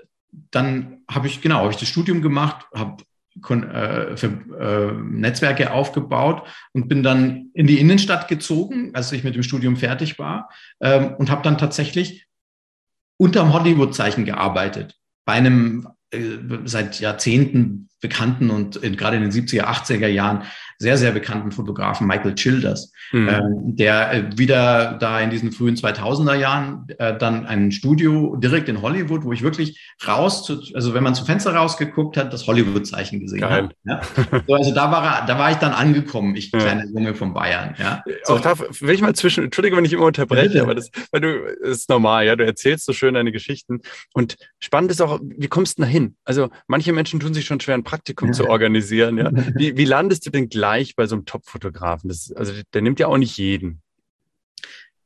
[0.51, 3.03] dann habe ich, genau, habe ich das Studium gemacht, habe
[3.49, 4.27] äh, für,
[4.59, 9.77] äh, Netzwerke aufgebaut und bin dann in die Innenstadt gezogen, als ich mit dem Studium
[9.77, 10.49] fertig war
[10.81, 12.27] ähm, und habe dann tatsächlich
[13.17, 14.97] unterm Hollywood-Zeichen gearbeitet.
[15.25, 15.87] Bei einem
[16.65, 20.43] seit Jahrzehnten bekannten und gerade in den 70er, 80er Jahren
[20.81, 23.29] sehr, sehr bekannten Fotografen Michael Childers, mhm.
[23.29, 28.67] ähm, der äh, wieder da in diesen frühen 2000er Jahren äh, dann ein Studio direkt
[28.67, 32.47] in Hollywood, wo ich wirklich raus, zu, also wenn man zum Fenster rausgeguckt hat, das
[32.47, 33.63] Hollywood-Zeichen gesehen Geil.
[33.63, 33.75] hat.
[33.83, 34.01] Ja?
[34.47, 36.89] So, also da war, da war ich dann angekommen, ich kleine ja.
[36.91, 37.75] Junge von Bayern.
[37.77, 38.03] Ja?
[38.23, 38.33] So.
[38.33, 41.21] Auch da will ich mal zwischen, Entschuldige, wenn ich immer unterbreche, ja, aber das, weil
[41.21, 41.27] du,
[41.61, 43.81] ist normal, ja, du erzählst so schön deine Geschichten
[44.13, 46.15] und spannend ist auch, wie kommst du da hin?
[46.25, 49.29] Also manche Menschen tun sich schon schwer, ein Praktikum zu organisieren, ja.
[49.55, 52.09] Wie, wie landest du denn gleich bei so einem Top-Fotografen?
[52.09, 53.81] Also der nimmt ja auch nicht jeden.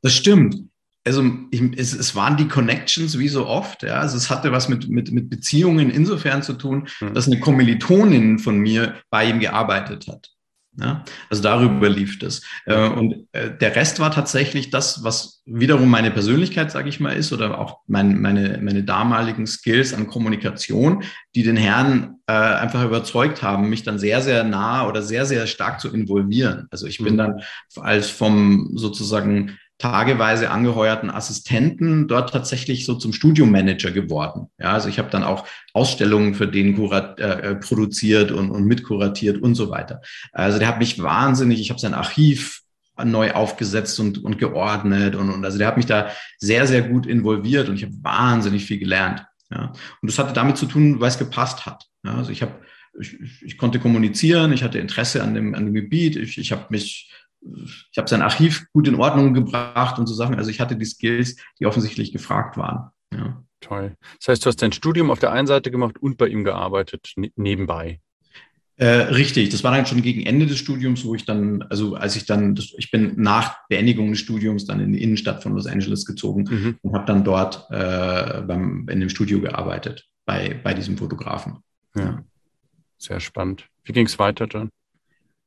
[0.02, 0.56] Das stimmt.
[1.04, 3.84] Also ich, es, es, waren die Connections wie so oft.
[3.84, 4.00] Ja?
[4.00, 7.14] Also es hatte was mit, mit, mit Beziehungen insofern zu tun, mhm.
[7.14, 10.35] dass eine Kommilitonin von mir bei ihm gearbeitet hat.
[10.78, 12.42] Ja, also darüber lief das.
[12.66, 17.16] Äh, und äh, der Rest war tatsächlich das, was wiederum meine Persönlichkeit, sage ich mal,
[17.16, 22.84] ist, oder auch mein, meine, meine damaligen Skills an Kommunikation, die den Herrn äh, einfach
[22.84, 26.66] überzeugt haben, mich dann sehr, sehr nah oder sehr, sehr stark zu involvieren.
[26.70, 27.18] Also ich bin mhm.
[27.18, 27.40] dann
[27.76, 34.48] als vom sozusagen tageweise angeheuerten Assistenten dort tatsächlich so zum Studiomanager geworden.
[34.58, 39.42] Ja, also ich habe dann auch Ausstellungen für den kurat, äh, produziert und, und mitkuratiert
[39.42, 40.00] und so weiter.
[40.32, 42.62] Also der hat mich wahnsinnig, ich habe sein Archiv
[43.04, 47.04] neu aufgesetzt und, und geordnet und, und also der hat mich da sehr, sehr gut
[47.04, 49.26] involviert und ich habe wahnsinnig viel gelernt.
[49.50, 49.72] Ja.
[50.00, 51.84] Und das hatte damit zu tun, weil es gepasst hat.
[52.02, 52.54] Ja, also ich habe
[52.98, 56.64] ich, ich konnte kommunizieren, ich hatte Interesse an dem, an dem Gebiet, ich, ich habe
[56.70, 57.10] mich
[57.96, 60.34] ich habe sein Archiv gut in Ordnung gebracht und so Sachen.
[60.34, 62.90] Also ich hatte die Skills, die offensichtlich gefragt waren.
[63.10, 63.42] Ja.
[63.60, 63.96] Toll.
[64.18, 67.14] Das heißt, du hast dein Studium auf der einen Seite gemacht und bei ihm gearbeitet,
[67.16, 68.00] ne nebenbei.
[68.76, 72.16] Äh, richtig, das war dann schon gegen Ende des Studiums, wo ich dann, also als
[72.16, 75.66] ich dann, das, ich bin nach Beendigung des Studiums dann in die Innenstadt von Los
[75.66, 76.78] Angeles gezogen mhm.
[76.82, 81.60] und habe dann dort äh, beim, in dem Studio gearbeitet, bei, bei diesem Fotografen.
[81.96, 82.22] Ja.
[82.98, 83.64] Sehr spannend.
[83.84, 84.68] Wie ging es weiter dann?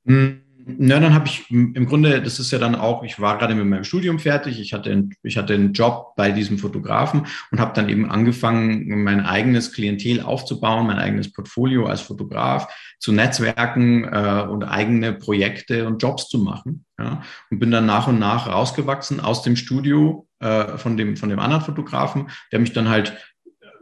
[0.07, 0.41] Hm.
[0.77, 3.65] Na, dann habe ich im Grunde, das ist ja dann auch, ich war gerade mit
[3.65, 7.89] meinem Studium fertig, ich hatte, ich hatte einen Job bei diesem Fotografen und habe dann
[7.89, 12.67] eben angefangen, mein eigenes Klientel aufzubauen, mein eigenes Portfolio als Fotograf,
[12.99, 16.85] zu Netzwerken äh, und eigene Projekte und Jobs zu machen.
[16.97, 17.23] Ja?
[17.49, 21.39] Und bin dann nach und nach rausgewachsen aus dem Studio äh, von, dem, von dem
[21.39, 23.17] anderen Fotografen, der mich dann halt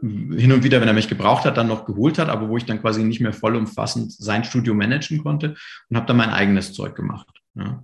[0.00, 2.64] hin und wieder, wenn er mich gebraucht hat, dann noch geholt hat, aber wo ich
[2.64, 5.56] dann quasi nicht mehr vollumfassend sein Studio managen konnte
[5.88, 7.28] und habe dann mein eigenes Zeug gemacht.
[7.54, 7.82] Ja.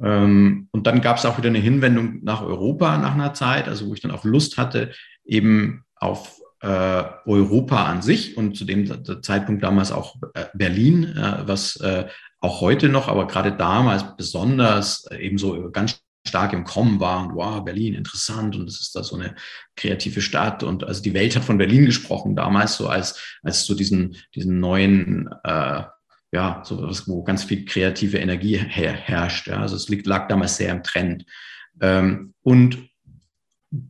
[0.00, 3.88] Ähm, und dann gab es auch wieder eine Hinwendung nach Europa nach einer Zeit, also
[3.88, 4.92] wo ich dann auch Lust hatte,
[5.24, 11.46] eben auf äh, Europa an sich und zu dem Zeitpunkt damals auch äh, Berlin, äh,
[11.46, 12.06] was äh,
[12.40, 17.22] auch heute noch, aber gerade damals besonders äh, eben so ganz stark im Kommen war
[17.22, 19.34] und wow, Berlin, interessant und es ist da so eine
[19.76, 23.74] kreative Stadt und also die Welt hat von Berlin gesprochen damals so als, als so
[23.74, 25.82] diesen, diesen neuen, äh,
[26.32, 29.46] ja, so was, wo ganz viel kreative Energie her herrscht.
[29.46, 29.60] Ja.
[29.60, 31.24] Also es liegt, lag damals sehr im Trend.
[31.80, 32.88] Ähm, und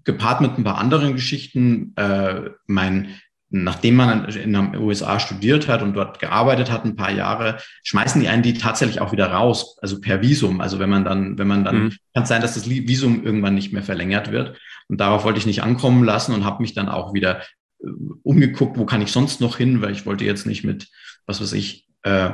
[0.04, 3.20] gepaart mit ein paar anderen Geschichten, äh, mein
[3.56, 8.20] nachdem man in den USA studiert hat und dort gearbeitet hat, ein paar Jahre, schmeißen
[8.20, 10.60] die einen die tatsächlich auch wieder raus, also per Visum.
[10.60, 11.92] Also wenn man dann, wenn man dann, mhm.
[12.12, 14.58] kann es sein, dass das Visum irgendwann nicht mehr verlängert wird.
[14.88, 17.42] Und darauf wollte ich nicht ankommen lassen und habe mich dann auch wieder
[17.78, 17.86] äh,
[18.24, 20.88] umgeguckt, wo kann ich sonst noch hin, weil ich wollte jetzt nicht mit,
[21.26, 22.30] was weiß ich, äh,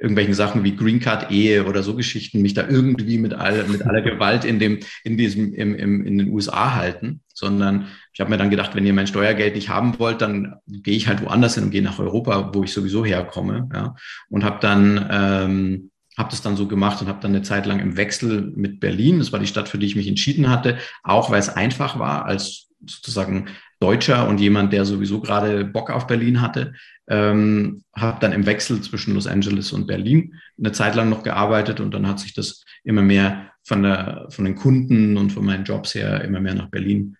[0.00, 3.82] irgendwelchen Sachen wie Green Card Ehe oder so Geschichten mich da irgendwie mit, all, mit
[3.82, 8.30] aller Gewalt in dem in diesem im, im, in den USA halten, sondern ich habe
[8.30, 11.54] mir dann gedacht, wenn ihr mein Steuergeld nicht haben wollt, dann gehe ich halt woanders
[11.54, 13.94] hin und gehe nach Europa, wo ich sowieso herkomme, ja.
[14.28, 17.78] Und habe dann ähm, habe das dann so gemacht und habe dann eine Zeit lang
[17.78, 21.30] im Wechsel mit Berlin, das war die Stadt, für die ich mich entschieden hatte, auch
[21.30, 23.46] weil es einfach war als sozusagen
[23.80, 26.74] Deutscher und jemand, der sowieso gerade Bock auf Berlin hatte,
[27.08, 31.80] ähm, habe dann im Wechsel zwischen Los Angeles und Berlin eine Zeit lang noch gearbeitet
[31.80, 35.64] und dann hat sich das immer mehr von, der, von den Kunden und von meinen
[35.64, 37.16] Jobs her immer mehr nach Berlin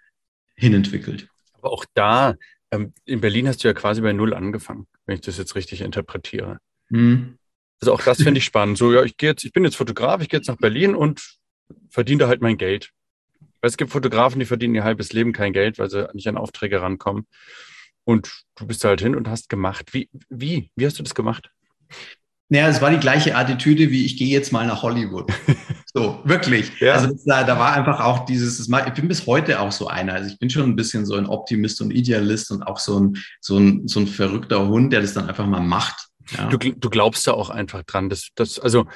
[0.56, 1.28] hinentwickelt.
[1.52, 2.34] Aber auch da,
[2.70, 5.80] ähm, in Berlin hast du ja quasi bei Null angefangen, wenn ich das jetzt richtig
[5.80, 6.58] interpretiere.
[6.90, 7.38] Hm.
[7.80, 8.78] Also auch das finde ich spannend.
[8.78, 11.38] So, ja, ich gehe jetzt, ich bin jetzt Fotograf, ich gehe jetzt nach Berlin und
[11.90, 12.90] verdiene da halt mein Geld.
[13.60, 16.36] Weil es gibt Fotografen, die verdienen ihr halbes Leben kein Geld, weil sie nicht an
[16.36, 17.26] Aufträge rankommen.
[18.04, 19.92] Und du bist da halt hin und hast gemacht.
[19.92, 21.50] Wie, wie, wie hast du das gemacht?
[22.48, 25.32] Naja, es war die gleiche Attitüde wie ich gehe jetzt mal nach Hollywood.
[25.94, 26.78] So, wirklich.
[26.80, 26.94] Ja.
[26.94, 30.12] Also da, da war einfach auch dieses, ich bin bis heute auch so einer.
[30.12, 33.16] Also ich bin schon ein bisschen so ein Optimist und Idealist und auch so ein,
[33.40, 36.08] so ein, so ein verrückter Hund, der das dann einfach mal macht.
[36.36, 36.50] Ja.
[36.50, 38.86] Du, du glaubst ja auch einfach dran, dass, dass also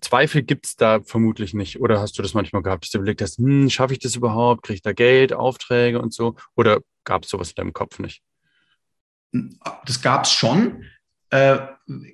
[0.00, 1.80] Zweifel gibt es da vermutlich nicht.
[1.80, 4.62] Oder hast du das manchmal gehabt, dass du überlegt hast, hm, schaffe ich das überhaupt?
[4.62, 6.34] Kriege ich da Geld, Aufträge und so?
[6.54, 8.22] Oder gab es sowas in deinem Kopf nicht?
[9.84, 10.84] Das gab es schon.
[11.30, 11.58] Äh,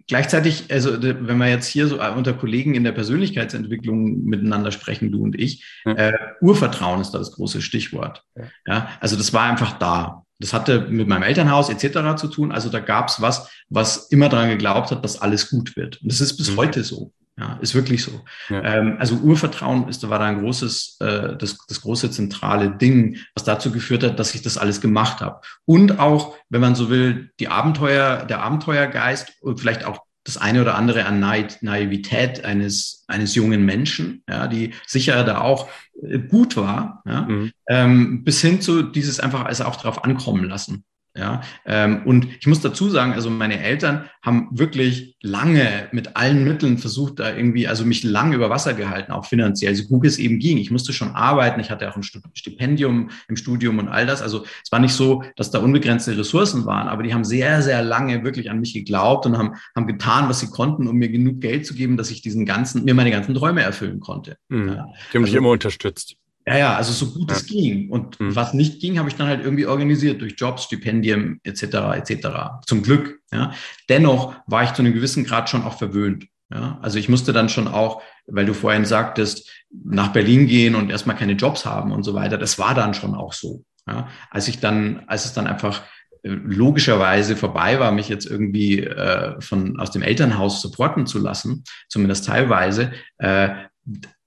[0.08, 5.22] gleichzeitig, also wenn wir jetzt hier so unter Kollegen in der Persönlichkeitsentwicklung miteinander sprechen, du
[5.22, 5.92] und ich, ja.
[5.92, 8.24] äh, Urvertrauen ist da das große Stichwort.
[8.36, 8.44] Ja.
[8.66, 8.88] ja.
[9.00, 10.24] also das war einfach da.
[10.38, 12.16] Das hatte mit meinem Elternhaus etc.
[12.16, 12.52] zu tun.
[12.52, 16.02] Also da gab es was, was immer daran geglaubt hat, dass alles gut wird.
[16.02, 16.56] Und das ist bis mhm.
[16.56, 17.12] heute so.
[17.38, 18.20] Ja, ist wirklich so.
[18.50, 18.62] Ja.
[18.62, 23.44] Ähm, also Urvertrauen ist, war da ein großes, äh, das, das große zentrale Ding, was
[23.44, 25.40] dazu geführt hat, dass ich das alles gemacht habe.
[25.64, 30.60] Und auch, wenn man so will, die Abenteuer, der Abenteuergeist und vielleicht auch das eine
[30.60, 35.68] oder andere an Naivität eines, eines jungen Menschen, ja, die sicher da auch
[36.02, 37.50] äh, gut war, ja, mhm.
[37.68, 40.84] ähm, bis hin zu dieses einfach also auch darauf ankommen lassen.
[41.14, 46.42] Ja, ähm, und ich muss dazu sagen, also meine Eltern haben wirklich lange mit allen
[46.42, 50.18] Mitteln versucht, da irgendwie, also mich lange über Wasser gehalten, auch finanziell, so gut es
[50.18, 50.56] eben ging.
[50.56, 54.22] Ich musste schon arbeiten, ich hatte auch ein Stipendium im Studium und all das.
[54.22, 57.82] Also es war nicht so, dass da unbegrenzte Ressourcen waren, aber die haben sehr, sehr
[57.82, 61.42] lange wirklich an mich geglaubt und haben, haben getan, was sie konnten, um mir genug
[61.42, 64.38] Geld zu geben, dass ich diesen ganzen, mir meine ganzen Träume erfüllen konnte.
[64.48, 64.68] Mhm.
[64.68, 64.74] Ja.
[64.74, 66.16] Die haben also, mich immer unterstützt.
[66.46, 67.88] Ja, ja, also so gut es ging.
[67.90, 68.34] Und mhm.
[68.34, 71.62] was nicht ging, habe ich dann halt irgendwie organisiert durch Jobs, Stipendien etc.
[71.94, 72.28] etc.
[72.66, 73.20] Zum Glück.
[73.32, 73.52] Ja.
[73.88, 76.26] Dennoch war ich zu einem gewissen Grad schon auch verwöhnt.
[76.52, 76.78] Ja.
[76.82, 81.16] Also ich musste dann schon auch, weil du vorhin sagtest, nach Berlin gehen und erstmal
[81.16, 82.38] keine Jobs haben und so weiter.
[82.38, 83.64] Das war dann schon auch so.
[83.86, 84.08] Ja.
[84.30, 85.82] Als ich dann, als es dann einfach
[86.22, 91.62] äh, logischerweise vorbei war, mich jetzt irgendwie äh, von aus dem Elternhaus supporten zu lassen,
[91.88, 93.50] zumindest teilweise, äh,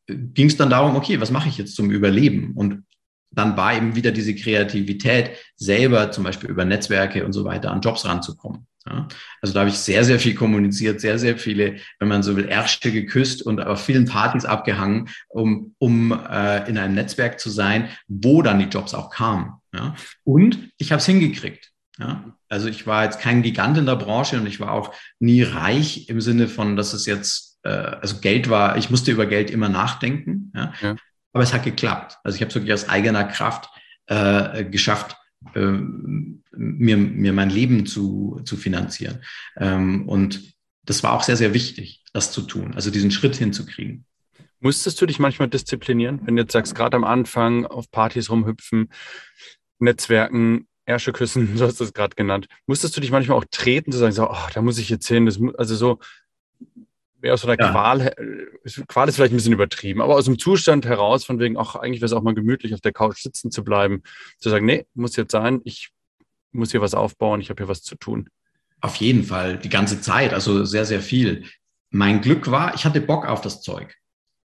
[0.07, 2.53] ging es dann darum, okay, was mache ich jetzt zum Überleben?
[2.55, 2.83] Und
[3.31, 7.81] dann war eben wieder diese Kreativität, selber zum Beispiel über Netzwerke und so weiter an
[7.81, 8.67] Jobs ranzukommen.
[8.87, 9.07] Ja,
[9.41, 12.45] also da habe ich sehr, sehr viel kommuniziert, sehr, sehr viele, wenn man so will,
[12.45, 17.89] Ärsche geküsst und auf vielen Partys abgehangen, um, um äh, in einem Netzwerk zu sein,
[18.07, 19.53] wo dann die Jobs auch kamen.
[19.73, 19.95] Ja.
[20.23, 21.71] Und ich habe es hingekriegt.
[21.97, 22.37] Ja.
[22.47, 26.07] Also ich war jetzt kein Gigant in der Branche und ich war auch nie reich
[26.07, 29.69] im Sinne von, dass es jetzt äh, also Geld war, ich musste über Geld immer
[29.69, 30.73] nachdenken, ja.
[30.81, 30.95] ja.
[31.33, 32.17] aber es hat geklappt.
[32.23, 33.69] Also ich habe es wirklich aus eigener Kraft
[34.07, 35.17] äh, geschafft,
[35.53, 35.79] äh,
[36.57, 39.23] mir, mir mein Leben zu, zu finanzieren.
[39.57, 44.05] Ähm, und das war auch sehr, sehr wichtig, das zu tun, also diesen Schritt hinzukriegen.
[44.59, 48.89] Musstest du dich manchmal disziplinieren, wenn du jetzt sagst, gerade am Anfang auf Partys rumhüpfen,
[49.79, 52.47] Netzwerken, Ärsche küssen, so hast du es gerade genannt.
[52.67, 55.25] Musstest du dich manchmal auch treten, zu sagen, so, oh, da muss ich jetzt hin,
[55.25, 55.99] das, also so,
[57.31, 57.71] aus so einer ja.
[57.71, 61.57] Qual, äh, Qual ist vielleicht ein bisschen übertrieben, aber aus dem Zustand heraus, von wegen,
[61.57, 64.03] ach, eigentlich wäre es auch mal gemütlich, auf der Couch sitzen zu bleiben,
[64.39, 65.91] zu sagen, nee, muss jetzt sein, ich
[66.51, 68.29] muss hier was aufbauen, ich habe hier was zu tun.
[68.81, 71.45] Auf jeden Fall, die ganze Zeit, also sehr, sehr viel.
[71.89, 73.95] Mein Glück war, ich hatte Bock auf das Zeug.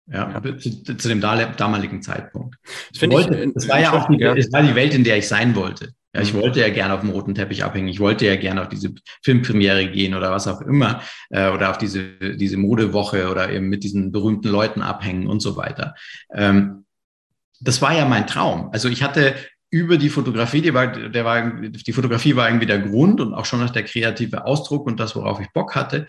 [0.07, 0.59] Ja, ja.
[0.59, 2.57] Zu, zu, dem damaligen Zeitpunkt.
[2.93, 4.35] Das, wollte, ich, das war ja auch die, ja.
[4.35, 5.93] Das war die Welt, in der ich sein wollte.
[6.19, 6.41] Ja, ich mhm.
[6.41, 7.89] wollte ja gerne auf dem roten Teppich abhängen.
[7.89, 11.01] Ich wollte ja gerne auf diese Filmpremiere gehen oder was auch immer.
[11.31, 15.57] Äh, oder auf diese, diese Modewoche oder eben mit diesen berühmten Leuten abhängen und so
[15.57, 15.95] weiter.
[16.35, 16.85] Ähm,
[17.61, 18.71] das war ja mein Traum.
[18.73, 19.35] Also ich hatte
[19.71, 23.45] über die Fotografie, die war, der war, die Fotografie war irgendwie der Grund und auch
[23.45, 26.07] schon noch der kreative Ausdruck und das, worauf ich Bock hatte.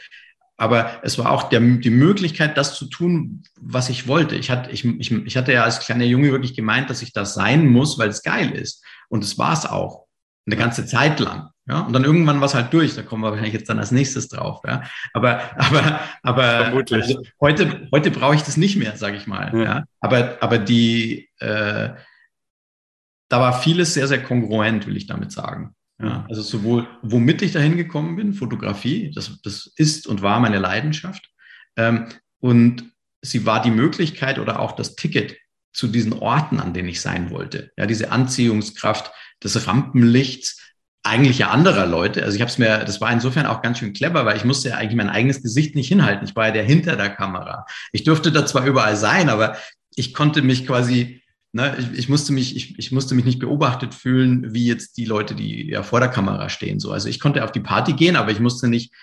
[0.59, 4.35] Aber es war auch der, die Möglichkeit, das zu tun, was ich wollte.
[4.35, 7.33] Ich hatte, ich, ich, ich hatte ja als kleiner Junge wirklich gemeint, dass ich das
[7.33, 8.83] sein muss, weil es geil ist.
[9.07, 10.05] Und es war es auch.
[10.45, 11.49] Eine ganze Zeit lang.
[11.65, 12.95] Ja, und dann irgendwann war es halt durch.
[12.95, 14.61] Da kommen wir wahrscheinlich jetzt dann als nächstes drauf.
[14.67, 17.03] Ja, aber, aber, aber Vermutlich.
[17.03, 19.51] Also heute, heute brauche ich das nicht mehr, sage ich mal.
[19.53, 19.63] Ja.
[19.63, 19.83] ja.
[20.01, 21.91] aber, aber die, äh,
[23.29, 25.75] da war vieles sehr, sehr kongruent, will ich damit sagen.
[26.01, 30.59] Ja, also sowohl, womit ich dahin gekommen bin, Fotografie, das, das ist und war meine
[30.59, 31.29] Leidenschaft.
[31.75, 32.07] Ähm,
[32.39, 32.85] und
[33.21, 35.35] sie war die Möglichkeit oder auch das Ticket
[35.73, 37.71] zu diesen Orten, an denen ich sein wollte.
[37.77, 39.11] Ja, diese Anziehungskraft
[39.43, 40.59] des Rampenlichts,
[41.03, 42.23] eigentlich ja anderer Leute.
[42.23, 44.69] Also ich habe es mir, das war insofern auch ganz schön clever, weil ich musste
[44.69, 46.27] ja eigentlich mein eigenes Gesicht nicht hinhalten.
[46.27, 47.65] Ich war ja der hinter der Kamera.
[47.91, 49.57] Ich durfte da zwar überall sein, aber
[49.95, 53.93] ich konnte mich quasi, ne, ich, ich musste mich, ich, ich musste mich nicht beobachtet
[53.93, 56.79] fühlen, wie jetzt die Leute, die ja vor der Kamera stehen.
[56.79, 58.93] So, also ich konnte auf die Party gehen, aber ich musste nicht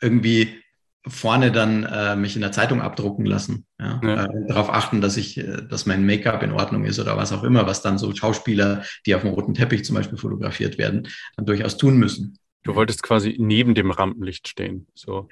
[0.00, 0.62] irgendwie
[1.06, 3.66] vorne dann äh, mich in der Zeitung abdrucken lassen.
[3.80, 4.00] Ja?
[4.02, 4.24] ja.
[4.24, 7.42] Äh, darauf achten, dass ich, äh, dass mein Make-up in Ordnung ist oder was auch
[7.42, 11.46] immer, was dann so Schauspieler, die auf dem roten Teppich zum Beispiel fotografiert werden, dann
[11.46, 12.38] durchaus tun müssen.
[12.62, 14.86] Du wolltest quasi neben dem Rampenlicht stehen.
[14.94, 15.28] So.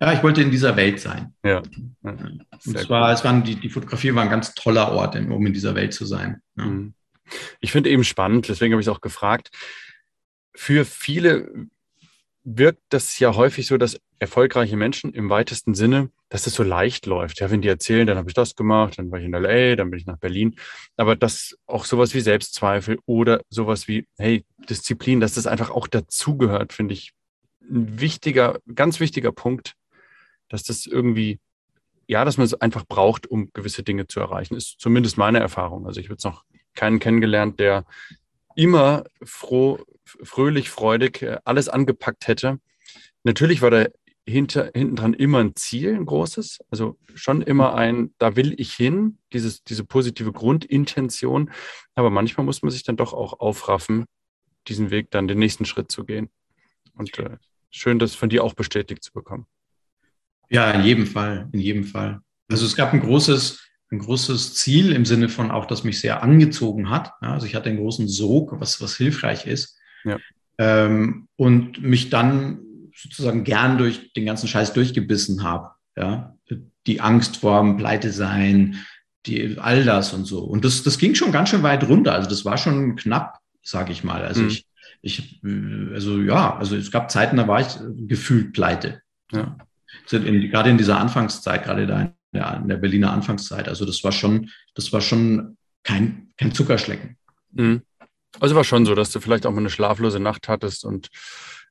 [0.00, 1.34] Ja, ich wollte in dieser Welt sein.
[1.42, 1.62] Ja.
[2.02, 2.10] ja.
[2.10, 5.52] Und es war, es waren die, die Fotografie war ein ganz toller Ort, um in
[5.52, 6.42] dieser Welt zu sein.
[6.56, 6.64] Ja.
[6.64, 6.94] Mhm.
[7.60, 9.50] Ich finde eben spannend, deswegen habe ich es auch gefragt.
[10.54, 11.50] Für viele
[12.44, 17.06] wirkt das ja häufig so, dass erfolgreiche Menschen im weitesten Sinne dass es so leicht
[17.06, 17.40] läuft.
[17.40, 19.90] Ja, wenn die erzählen, dann habe ich das gemacht, dann war ich in LA, dann
[19.90, 20.56] bin ich nach Berlin.
[20.96, 25.86] Aber dass auch sowas wie Selbstzweifel oder sowas wie, hey, Disziplin, dass das einfach auch
[25.86, 27.12] dazugehört, finde ich
[27.70, 29.74] ein wichtiger, ganz wichtiger Punkt,
[30.48, 31.40] dass das irgendwie,
[32.06, 35.86] ja, dass man es einfach braucht, um gewisse Dinge zu erreichen, ist zumindest meine Erfahrung.
[35.86, 37.84] Also ich habe jetzt noch keinen kennengelernt, der
[38.54, 42.58] immer froh, fröhlich, freudig äh, alles angepackt hätte.
[43.24, 43.86] Natürlich war da
[44.28, 46.58] hinter, hinten dran immer ein Ziel, ein großes.
[46.70, 47.76] Also schon immer mhm.
[47.76, 51.50] ein, da will ich hin, dieses, diese positive Grundintention.
[51.94, 54.06] Aber manchmal muss man sich dann doch auch aufraffen,
[54.68, 56.28] diesen Weg dann den nächsten Schritt zu gehen.
[56.94, 57.36] Und äh,
[57.70, 59.46] schön, das von dir auch bestätigt zu bekommen.
[60.48, 62.20] Ja, in jedem Fall, in jedem Fall.
[62.48, 66.22] Also es gab ein großes, ein großes Ziel im Sinne von auch, das mich sehr
[66.22, 67.12] angezogen hat.
[67.20, 69.78] Also ich hatte einen großen Sog, was, was hilfreich ist.
[70.04, 70.18] Ja.
[70.58, 72.60] Ähm, und mich dann
[72.94, 75.72] sozusagen gern durch den ganzen Scheiß durchgebissen habe.
[75.96, 76.36] Ja,
[76.86, 78.84] die Angst vorm Pleite sein,
[79.26, 80.44] die, all das und so.
[80.44, 82.14] Und das, das ging schon ganz schön weit runter.
[82.14, 84.22] Also das war schon knapp, sage ich mal.
[84.22, 84.48] Also mhm.
[84.48, 84.66] ich,
[85.02, 85.40] ich,
[85.92, 89.02] also ja, also es gab Zeiten, da war ich gefühlt pleite.
[89.32, 89.56] Ja.
[90.10, 93.68] In, gerade in dieser Anfangszeit, gerade da in der, in der, Berliner Anfangszeit.
[93.68, 97.16] Also das war schon, das war schon kein, kein Zuckerschlecken.
[97.52, 97.82] Mhm.
[98.40, 101.08] Also war schon so, dass du vielleicht auch mal eine schlaflose Nacht hattest und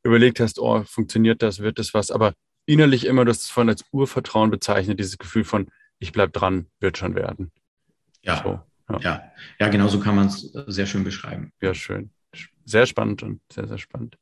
[0.03, 2.33] überlegt hast, oh, funktioniert das, wird das was, aber
[2.65, 5.67] innerlich immer das von als Urvertrauen bezeichnet, dieses Gefühl von,
[5.99, 7.51] ich bleib dran, wird schon werden.
[8.23, 8.59] Ja, so,
[8.89, 8.99] ja.
[8.99, 9.31] ja.
[9.59, 11.51] ja, genau so kann man es sehr schön beschreiben.
[11.61, 12.09] Ja, schön.
[12.65, 14.17] Sehr spannend und sehr, sehr spannend.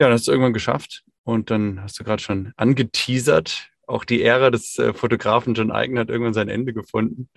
[0.00, 4.22] Ja, dann hast du irgendwann geschafft und dann hast du gerade schon angeteasert, auch die
[4.22, 7.28] Ära des äh, Fotografen John Eigen hat irgendwann sein Ende gefunden.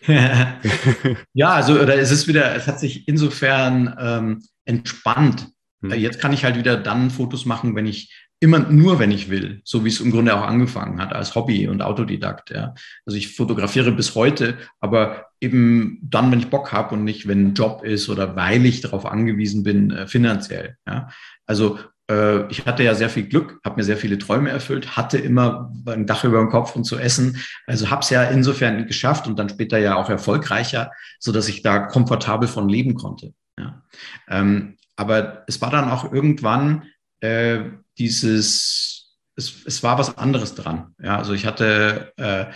[0.06, 5.92] ja, also oder es ist wieder, es hat sich insofern ähm, entspannt, hm.
[5.94, 9.62] Jetzt kann ich halt wieder dann Fotos machen, wenn ich immer nur, wenn ich will,
[9.64, 12.50] so wie es im Grunde auch angefangen hat als Hobby und Autodidakt.
[12.50, 12.74] Ja.
[13.06, 17.46] Also ich fotografiere bis heute, aber eben dann, wenn ich Bock habe und nicht, wenn
[17.46, 20.76] ein Job ist oder weil ich darauf angewiesen bin, äh, finanziell.
[20.88, 21.08] Ja.
[21.46, 21.78] Also
[22.10, 25.72] äh, ich hatte ja sehr viel Glück, habe mir sehr viele Träume erfüllt, hatte immer
[25.86, 27.36] ein Dach über dem Kopf und zu essen.
[27.68, 31.62] Also habe es ja insofern geschafft und dann später ja auch erfolgreicher, so dass ich
[31.62, 33.34] da komfortabel von leben konnte.
[33.56, 33.82] Ja.
[34.28, 36.88] Ähm, aber es war dann auch irgendwann
[37.20, 37.60] äh,
[37.98, 40.94] dieses, es, es war was anderes dran.
[41.02, 42.46] Ja, also ich hatte äh,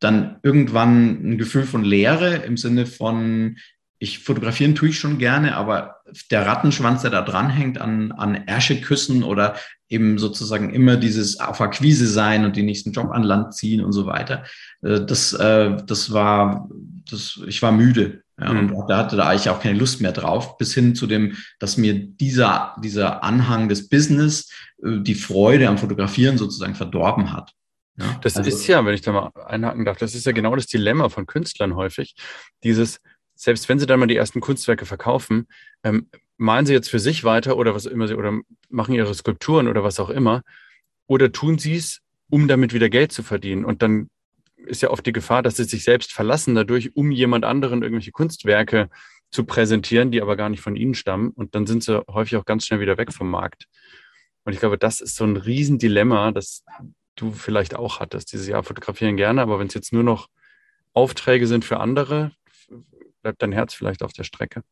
[0.00, 3.56] dann irgendwann ein Gefühl von Leere im Sinne von,
[3.98, 5.96] ich fotografieren tue ich schon gerne, aber
[6.30, 9.56] der Rattenschwanz, der da dranhängt an, an Äscheküssen oder
[9.90, 13.92] eben sozusagen immer dieses auf Akquise sein und den nächsten Job an Land ziehen und
[13.92, 14.44] so weiter,
[14.82, 16.68] äh, das, äh, das war,
[17.10, 18.22] das, ich war müde.
[18.40, 18.72] Ja, mhm.
[18.72, 21.76] Und da hatte da eigentlich auch keine Lust mehr drauf, bis hin zu dem, dass
[21.76, 24.50] mir dieser, dieser Anhang des Business
[24.82, 27.52] äh, die Freude am Fotografieren sozusagen verdorben hat.
[27.98, 30.56] Ja, das also, ist ja, wenn ich da mal einhaken darf, das ist ja genau
[30.56, 32.14] das Dilemma von Künstlern häufig.
[32.64, 33.00] Dieses,
[33.34, 35.46] selbst wenn sie dann mal die ersten Kunstwerke verkaufen,
[35.84, 39.68] ähm, malen sie jetzt für sich weiter oder was immer sie, oder machen ihre Skulpturen
[39.68, 40.42] oder was auch immer,
[41.06, 42.00] oder tun sie es,
[42.30, 43.66] um damit wieder Geld zu verdienen.
[43.66, 44.08] Und dann
[44.66, 48.12] ist ja oft die Gefahr, dass sie sich selbst verlassen dadurch, um jemand anderen irgendwelche
[48.12, 48.88] Kunstwerke
[49.30, 51.30] zu präsentieren, die aber gar nicht von ihnen stammen.
[51.30, 53.66] Und dann sind sie häufig auch ganz schnell wieder weg vom Markt.
[54.44, 56.64] Und ich glaube, das ist so ein Riesendilemma, das
[57.14, 58.32] du vielleicht auch hattest.
[58.32, 60.28] Dieses Jahr fotografieren gerne, aber wenn es jetzt nur noch
[60.92, 62.32] Aufträge sind für andere,
[63.22, 64.62] bleibt dein Herz vielleicht auf der Strecke.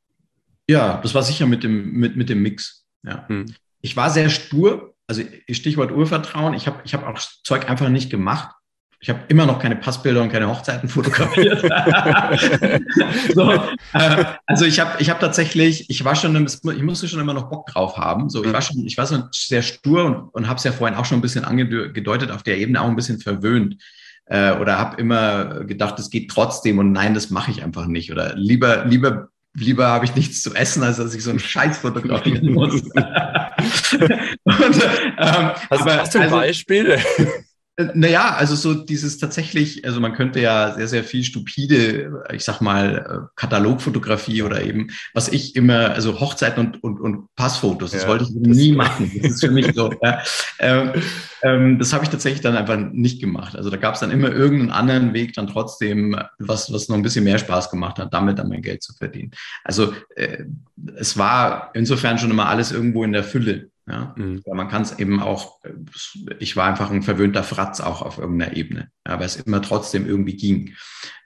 [0.68, 2.86] Ja, das war sicher mit dem, mit, mit dem Mix.
[3.02, 3.26] Ja.
[3.28, 3.54] Hm.
[3.80, 6.54] Ich war sehr stur, also Stichwort Urvertrauen.
[6.54, 8.54] Ich habe ich hab auch Zeug einfach nicht gemacht.
[9.00, 11.62] Ich habe immer noch keine Passbilder und keine Hochzeiten fotografiert.
[13.34, 13.52] so,
[13.92, 17.48] äh, also ich habe ich hab tatsächlich, ich war schon, ich musste schon immer noch
[17.48, 18.28] Bock drauf haben.
[18.28, 20.96] So, ich war schon, ich war so sehr stur und, und habe es ja vorhin
[20.96, 23.76] auch schon ein bisschen angedeutet, auf der Ebene auch ein bisschen verwöhnt.
[24.26, 28.10] Äh, oder habe immer gedacht, es geht trotzdem und nein, das mache ich einfach nicht.
[28.10, 31.78] Oder lieber, lieber lieber habe ich nichts zu essen, als dass ich so einen Scheiß
[31.78, 32.82] fotografieren muss.
[32.82, 34.80] und, ähm,
[35.16, 36.98] hast, aber, hast du ein also, Beispiel?
[37.78, 42.44] Äh, naja, also so dieses tatsächlich, also man könnte ja sehr, sehr viel stupide, ich
[42.44, 47.92] sag mal, äh, Katalogfotografie oder eben, was ich immer, also Hochzeiten und, und, und Passfotos,
[47.92, 49.10] das ja, wollte ich nie machen.
[49.22, 49.92] Das ist für mich so.
[50.02, 50.20] ja.
[50.58, 50.92] ähm,
[51.42, 53.54] ähm, das habe ich tatsächlich dann einfach nicht gemacht.
[53.54, 57.02] Also da gab es dann immer irgendeinen anderen Weg, dann trotzdem, was, was noch ein
[57.02, 59.30] bisschen mehr Spaß gemacht hat, damit dann mein Geld zu verdienen.
[59.62, 60.44] Also äh,
[60.96, 63.70] es war insofern schon immer alles irgendwo in der Fülle.
[63.88, 64.42] Ja, mhm.
[64.52, 65.60] man kann es eben auch,
[66.38, 70.06] ich war einfach ein verwöhnter Fratz auch auf irgendeiner Ebene, ja, weil es immer trotzdem
[70.06, 70.74] irgendwie ging.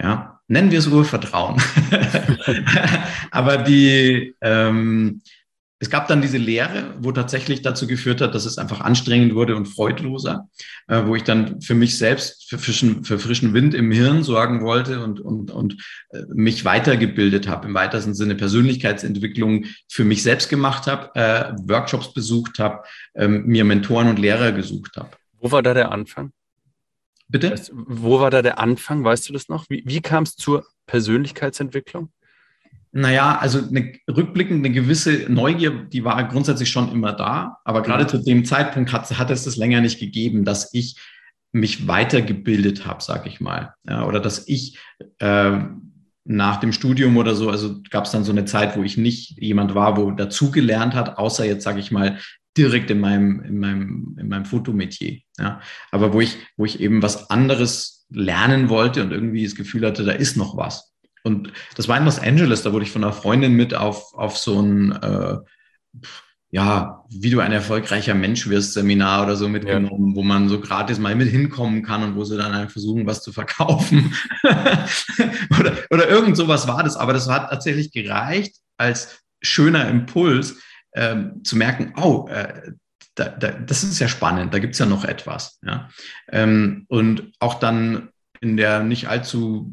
[0.01, 1.61] Ja, nennen wir es Urvertrauen.
[3.33, 5.23] Aber die, ähm,
[5.83, 9.57] es gab dann diese Lehre, wo tatsächlich dazu geführt hat, dass es einfach anstrengend wurde
[9.57, 10.49] und freudloser,
[10.87, 14.63] äh, wo ich dann für mich selbst für frischen, für frischen Wind im Hirn sorgen
[14.63, 15.77] wollte und, und, und
[16.11, 22.15] äh, mich weitergebildet habe, im weitesten Sinne Persönlichkeitsentwicklung für mich selbst gemacht habe, äh, Workshops
[22.15, 22.85] besucht habe,
[23.17, 25.11] ähm, mir Mentoren und Lehrer gesucht habe.
[25.41, 26.31] Wo war da der Anfang?
[27.27, 27.51] Bitte?
[27.51, 29.03] Weißt, wo war da der Anfang?
[29.03, 29.69] Weißt du das noch?
[29.69, 32.13] Wie, wie kam es zur Persönlichkeitsentwicklung?
[32.93, 37.59] Naja, also eine, rückblickend eine gewisse Neugier, die war grundsätzlich schon immer da.
[37.65, 38.09] Aber gerade mhm.
[38.09, 40.97] zu dem Zeitpunkt hat, hat es das länger nicht gegeben, dass ich
[41.53, 43.75] mich weitergebildet habe, sag ich mal.
[43.89, 44.79] Ja, oder dass ich
[45.19, 45.59] äh,
[46.25, 49.41] nach dem Studium oder so, also gab es dann so eine Zeit, wo ich nicht
[49.41, 52.19] jemand war, wo dazugelernt hat, außer jetzt, sage ich mal,
[52.57, 55.21] direkt in meinem, in meinem, in meinem Fotometier.
[55.39, 55.61] Ja.
[55.91, 60.05] Aber wo ich, wo ich eben was anderes lernen wollte und irgendwie das Gefühl hatte,
[60.05, 60.92] da ist noch was.
[61.23, 64.37] Und das war in Los Angeles, da wurde ich von einer Freundin mit auf, auf
[64.37, 65.37] so ein, äh,
[66.51, 70.17] ja, wie du ein erfolgreicher Mensch wirst, Seminar oder so mitgenommen, ja.
[70.17, 73.23] wo man so gratis mal mit hinkommen kann und wo sie dann einfach versuchen, was
[73.23, 74.15] zu verkaufen.
[75.59, 76.97] oder, oder irgend sowas war das.
[76.97, 80.57] Aber das hat tatsächlich gereicht als schöner Impuls,
[80.95, 82.73] ähm, zu merken, oh, äh,
[83.15, 85.59] da, da, das ist ja spannend, da gibt's ja noch etwas.
[85.65, 85.89] Ja?
[86.31, 88.11] Ähm, und auch dann
[88.41, 89.73] in der nicht allzu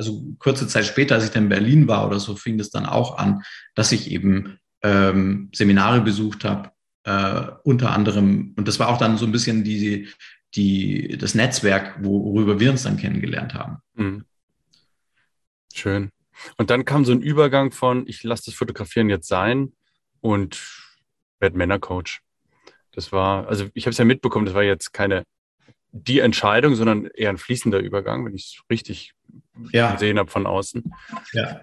[0.00, 2.86] also kurze Zeit später, als ich dann in Berlin war oder so, fing das dann
[2.86, 3.42] auch an,
[3.74, 6.70] dass ich eben ähm, Seminare besucht habe,
[7.04, 10.08] äh, unter anderem, und das war auch dann so ein bisschen die,
[10.54, 13.76] die, das Netzwerk, worüber wir uns dann kennengelernt haben.
[13.94, 14.24] Mhm.
[15.74, 16.10] Schön.
[16.56, 19.74] Und dann kam so ein Übergang von, ich lasse das Fotografieren jetzt sein
[20.22, 20.58] und
[21.40, 22.20] werde Männercoach.
[22.92, 25.24] Das war, also ich habe es ja mitbekommen, das war jetzt keine
[25.92, 29.12] die Entscheidung, sondern eher ein fließender Übergang, wenn ich es richtig
[29.72, 29.92] ja.
[29.92, 30.92] gesehen habe von außen.
[31.32, 31.60] Ja.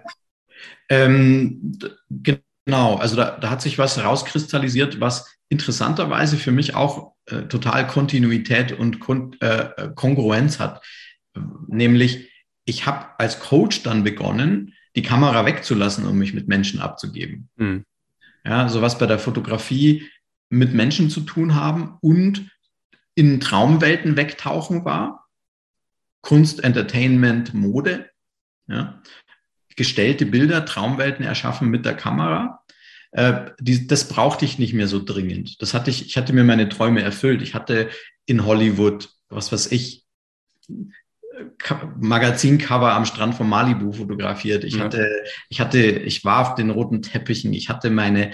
[0.88, 1.78] Ähm,
[2.10, 7.86] genau, also da, da hat sich was rauskristallisiert, was interessanterweise für mich auch äh, total
[7.86, 10.84] Kontinuität und Kon äh, Kongruenz hat.
[11.66, 12.30] Nämlich,
[12.64, 17.48] ich habe als Coach dann begonnen, die Kamera wegzulassen, um mich mit Menschen abzugeben.
[17.56, 17.84] Mhm.
[18.44, 20.08] Ja, so was bei der Fotografie
[20.50, 22.50] mit Menschen zu tun haben und
[23.18, 25.26] in Traumwelten wegtauchen war.
[26.20, 28.08] Kunst, Entertainment, Mode.
[28.68, 29.02] Ja.
[29.74, 32.62] Gestellte Bilder, Traumwelten erschaffen mit der Kamera.
[33.10, 35.60] Äh, die, das brauchte ich nicht mehr so dringend.
[35.60, 37.42] Das hatte ich, ich hatte mir meine Träume erfüllt.
[37.42, 37.90] Ich hatte
[38.24, 40.06] in Hollywood, was weiß ich,
[41.98, 44.62] Magazincover am Strand von Malibu fotografiert.
[44.62, 44.84] Ich ja.
[44.84, 47.52] hatte, ich hatte, ich war auf den roten Teppichen.
[47.52, 48.30] Ich hatte meine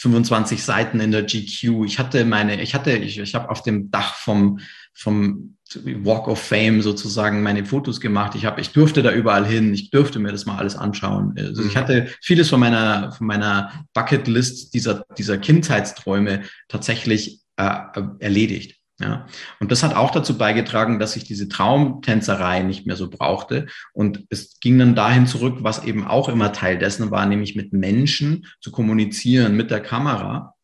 [0.00, 1.84] 25 Seiten in der GQ.
[1.84, 4.58] Ich hatte meine, ich hatte, ich, ich habe auf dem Dach vom,
[4.94, 8.34] vom Walk of Fame sozusagen meine Fotos gemacht.
[8.34, 9.74] Ich habe, ich durfte da überall hin.
[9.74, 11.34] Ich durfte mir das mal alles anschauen.
[11.36, 11.78] Also ich mhm.
[11.78, 17.80] hatte vieles von meiner, von meiner Bucketlist dieser, dieser Kindheitsträume tatsächlich äh,
[18.20, 18.79] erledigt.
[19.00, 19.26] Ja,
[19.60, 23.66] und das hat auch dazu beigetragen, dass ich diese Traumtänzerei nicht mehr so brauchte.
[23.94, 27.72] Und es ging dann dahin zurück, was eben auch immer Teil dessen war, nämlich mit
[27.72, 30.54] Menschen zu kommunizieren, mit der Kamera,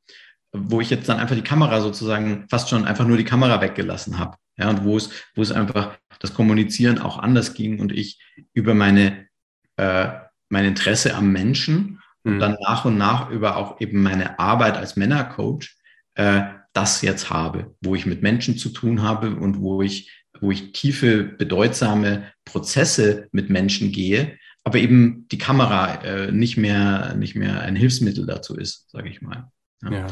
[0.52, 4.18] wo ich jetzt dann einfach die Kamera sozusagen fast schon einfach nur die Kamera weggelassen
[4.18, 4.36] habe.
[4.58, 8.20] Ja, und wo es, wo es einfach das Kommunizieren auch anders ging und ich
[8.52, 9.28] über meine,
[9.76, 10.08] äh,
[10.50, 12.32] mein Interesse am Menschen mhm.
[12.32, 15.76] und dann nach und nach über auch eben meine Arbeit als Männercoach
[16.14, 16.42] äh,
[16.76, 20.72] das jetzt habe, wo ich mit Menschen zu tun habe und wo ich, wo ich
[20.72, 27.62] tiefe, bedeutsame Prozesse mit Menschen gehe, aber eben die Kamera äh, nicht mehr, nicht mehr
[27.62, 29.50] ein Hilfsmittel dazu ist, sage ich mal.
[29.82, 29.92] Ja.
[29.92, 30.06] ja.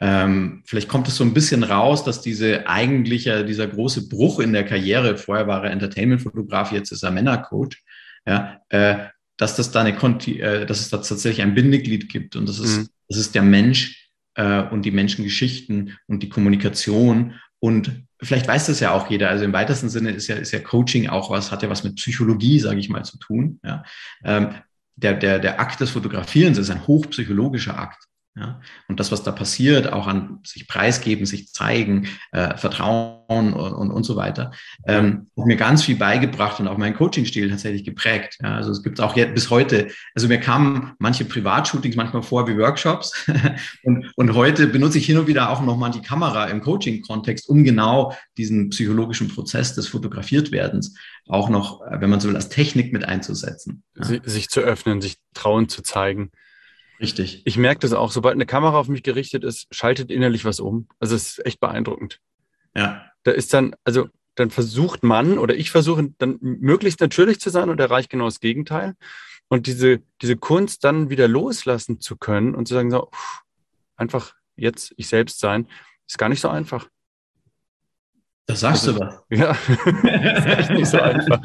[0.00, 4.52] Ähm, vielleicht kommt es so ein bisschen raus, dass diese eigentliche, dieser große Bruch in
[4.52, 7.76] der Karriere, vorher war er Entertainment-Fotograf, jetzt ist er Männercoach,
[8.26, 8.96] ja, äh,
[9.36, 12.78] dass das da eine, äh, dass es da tatsächlich ein Bindeglied gibt und das ist,
[12.78, 12.88] mhm.
[13.08, 14.01] das ist der Mensch,
[14.34, 17.34] äh, und die Menschengeschichten und die Kommunikation.
[17.58, 19.28] Und vielleicht weiß das ja auch jeder.
[19.28, 21.96] Also im weitesten Sinne ist ja, ist ja Coaching auch was, hat ja was mit
[21.96, 23.60] Psychologie, sage ich mal, zu tun.
[23.64, 23.84] Ja.
[24.24, 24.54] Ähm,
[24.96, 28.04] der, der, der Akt des Fotografierens ist ein hochpsychologischer Akt.
[28.34, 28.60] Ja?
[28.88, 33.90] Und das, was da passiert, auch an sich preisgeben, sich zeigen, äh, Vertrauen und, und,
[33.90, 34.52] und so weiter,
[34.86, 38.38] ähm, hat mir ganz viel beigebracht und auch meinen Coaching-Stil tatsächlich geprägt.
[38.42, 38.56] Ja?
[38.56, 42.56] Also es gibt auch jetzt bis heute, also mir kamen manche Privatshootings manchmal vor wie
[42.56, 43.12] Workshops
[43.82, 47.64] und, und heute benutze ich hin und wieder auch nochmal die Kamera im Coaching-Kontext, um
[47.64, 50.96] genau diesen psychologischen Prozess des Fotografiertwerdens
[51.28, 53.82] auch noch, äh, wenn man so will, als Technik mit einzusetzen.
[53.96, 54.20] Ja?
[54.24, 56.30] Sich zu öffnen, sich trauen zu zeigen.
[57.02, 57.42] Richtig.
[57.44, 60.86] Ich merke das auch, sobald eine Kamera auf mich gerichtet ist, schaltet innerlich was um.
[61.00, 62.20] Also es ist echt beeindruckend.
[62.76, 63.10] Ja.
[63.24, 67.68] Da ist dann, also dann versucht man oder ich versuche dann möglichst natürlich zu sein
[67.70, 68.94] und erreiche genau das Gegenteil.
[69.48, 73.10] Und diese, diese Kunst dann wieder loslassen zu können und zu sagen, so,
[73.96, 75.68] einfach jetzt ich selbst sein,
[76.06, 76.88] ist gar nicht so einfach.
[78.46, 79.14] Da sagst du was.
[79.30, 79.56] Ja,
[80.02, 81.40] das ist echt nicht so einfach.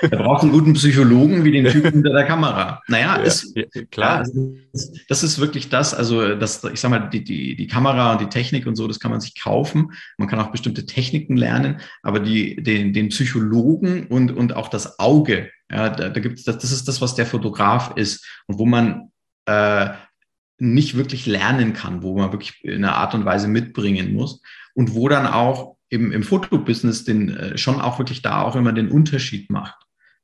[0.00, 2.80] Da braucht einen guten Psychologen wie den Typen hinter der Kamera.
[2.86, 4.24] Naja, ja, ist, ja, klar.
[5.08, 8.28] Das ist wirklich das, also das, ich sag mal, die, die, die Kamera und die
[8.28, 9.90] Technik und so, das kann man sich kaufen.
[10.18, 15.00] Man kann auch bestimmte Techniken lernen, aber die, den, den Psychologen und, und auch das
[15.00, 18.60] Auge, ja, da, da gibt es, das, das ist das, was der Fotograf ist und
[18.60, 19.10] wo man
[19.46, 19.88] äh,
[20.58, 24.40] nicht wirklich lernen kann, wo man wirklich in einer Art und Weise mitbringen muss
[24.74, 28.72] und wo dann auch im, im Fotobusiness den äh, schon auch wirklich da auch immer
[28.72, 29.76] den Unterschied macht.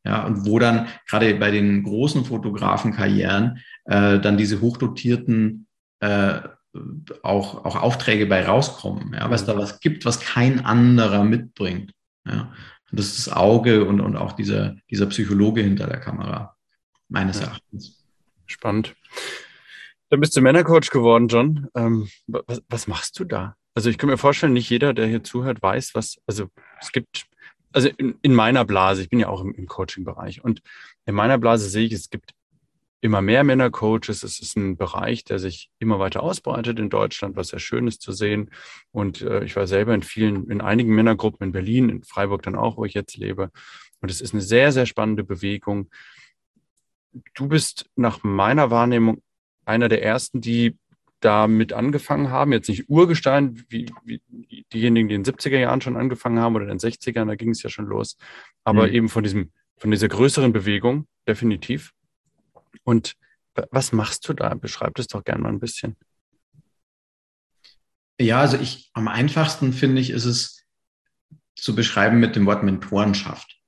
[0.06, 5.66] Ja, und wo dann gerade bei den großen Fotografenkarrieren äh, dann diese hochdotierten
[6.00, 6.40] äh,
[7.22, 11.92] auch, auch Aufträge bei rauskommen, ja, weil es da was gibt, was kein anderer mitbringt.
[12.26, 12.52] Ja.
[12.90, 16.56] Und das ist das Auge und, und auch dieser, dieser Psychologe hinter der Kamera,
[17.08, 17.46] meines ja.
[17.46, 18.04] Erachtens.
[18.46, 18.94] Spannend.
[20.10, 21.68] Dann bist du Männercoach geworden, John.
[21.74, 23.56] Ähm, was, was machst du da?
[23.74, 26.48] Also ich kann mir vorstellen, nicht jeder, der hier zuhört, weiß, was, also
[26.80, 27.26] es gibt,
[27.72, 30.62] also in, in meiner Blase, ich bin ja auch im, im Coaching-Bereich und
[31.06, 32.32] in meiner Blase sehe ich, es gibt
[33.04, 34.22] immer mehr Männercoaches.
[34.22, 38.00] Es ist ein Bereich, der sich immer weiter ausbreitet in Deutschland, was sehr schön ist
[38.00, 38.50] zu sehen.
[38.92, 42.56] Und äh, ich war selber in vielen, in einigen Männergruppen in Berlin, in Freiburg dann
[42.56, 43.50] auch, wo ich jetzt lebe.
[44.00, 45.90] Und es ist eine sehr, sehr spannende Bewegung.
[47.34, 49.20] Du bist nach meiner Wahrnehmung
[49.66, 50.78] einer der ersten, die
[51.24, 54.20] damit angefangen haben, jetzt nicht Urgestein, wie, wie
[54.72, 57.50] diejenigen, die in den 70er Jahren schon angefangen haben oder in den 60ern, da ging
[57.50, 58.18] es ja schon los,
[58.62, 58.94] aber mhm.
[58.94, 61.92] eben von diesem, von dieser größeren Bewegung, definitiv.
[62.82, 63.14] Und
[63.70, 64.52] was machst du da?
[64.54, 65.96] Beschreib das doch gerne mal ein bisschen.
[68.20, 70.66] Ja, also ich, am einfachsten finde ich, ist es
[71.56, 73.58] zu beschreiben mit dem Wort Mentorenschaft.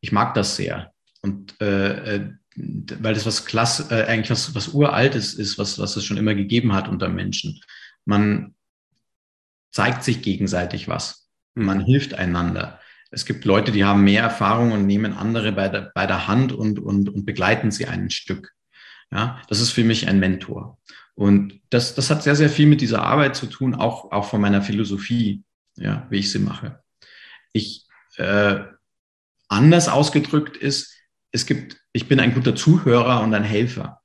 [0.00, 0.92] Ich mag das sehr.
[1.20, 5.96] Und äh, äh weil das was klasse, äh, eigentlich was, was uraltes ist, was, was
[5.96, 7.60] es schon immer gegeben hat unter Menschen.
[8.04, 8.54] Man
[9.72, 11.28] zeigt sich gegenseitig was.
[11.54, 11.84] Man mhm.
[11.84, 12.80] hilft einander.
[13.10, 16.52] Es gibt Leute, die haben mehr Erfahrung und nehmen andere bei der, bei der Hand
[16.52, 18.52] und, und, und begleiten sie ein Stück.
[19.10, 20.78] Ja, das ist für mich ein Mentor.
[21.14, 24.40] Und das, das hat sehr, sehr viel mit dieser Arbeit zu tun, auch, auch von
[24.40, 25.44] meiner Philosophie,
[25.76, 26.82] ja, wie ich sie mache.
[27.52, 27.86] Ich,
[28.16, 28.64] äh,
[29.48, 30.93] anders ausgedrückt ist,
[31.34, 34.00] es gibt, ich bin ein guter Zuhörer und ein Helfer.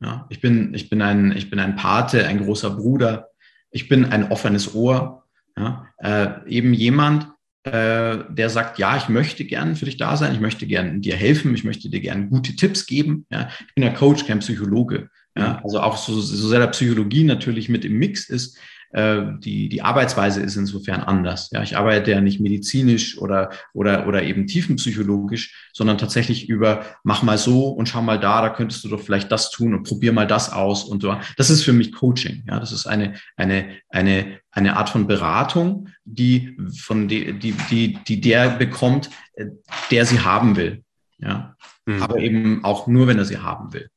[0.00, 3.30] Ja, ich bin, ich bin ein, ich bin ein Pate, ein großer Bruder.
[3.70, 5.24] Ich bin ein offenes Ohr.
[5.56, 7.28] Ja, äh, eben jemand,
[7.62, 11.16] äh, der sagt, ja, ich möchte gern für dich da sein, ich möchte gern dir
[11.16, 13.26] helfen, ich möchte dir gern gute Tipps geben.
[13.30, 15.08] Ja, ich bin ein Coach, kein Psychologe.
[15.38, 18.58] Ja, also auch so, so sehr der Psychologie natürlich mit im Mix ist,
[18.90, 21.50] äh, die, die Arbeitsweise ist insofern anders.
[21.52, 27.22] Ja, ich arbeite ja nicht medizinisch oder, oder, oder eben tiefenpsychologisch, sondern tatsächlich über mach
[27.22, 30.12] mal so und schau mal da, da könntest du doch vielleicht das tun und probier
[30.12, 31.16] mal das aus und so.
[31.36, 32.44] Das ist für mich Coaching.
[32.48, 37.98] Ja, das ist eine, eine, eine, eine Art von Beratung, die von die, die, die,
[38.06, 39.46] die der bekommt, äh,
[39.90, 40.82] der sie haben will.
[41.18, 41.56] Ja,
[41.86, 42.02] mhm.
[42.02, 43.88] aber eben auch nur, wenn er sie haben will.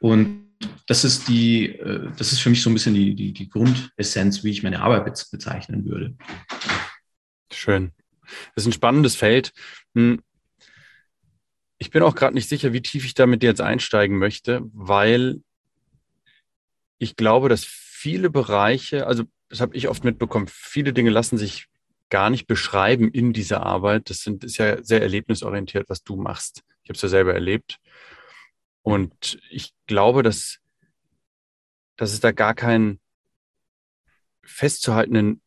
[0.00, 0.49] Und
[0.86, 4.44] das ist die, äh, das ist für mich so ein bisschen die, die, die Grundessenz,
[4.44, 6.16] wie ich meine Arbeit bezeichnen würde.
[7.52, 7.92] Schön.
[8.54, 9.52] Das ist ein spannendes Feld.
[9.94, 10.22] Hm.
[11.78, 14.60] Ich bin auch gerade nicht sicher, wie tief ich da mit dir jetzt einsteigen möchte,
[14.72, 15.42] weil
[16.98, 21.66] ich glaube, dass viele Bereiche, also das habe ich oft mitbekommen, viele Dinge lassen sich
[22.10, 24.10] gar nicht beschreiben in dieser Arbeit.
[24.10, 26.62] Das sind, ist ja sehr erlebnisorientiert, was du machst.
[26.82, 27.78] Ich habe es ja selber erlebt.
[28.82, 30.58] Und ich glaube, dass,
[31.96, 33.00] dass es da gar keinen
[34.42, 35.42] festzuhaltenden,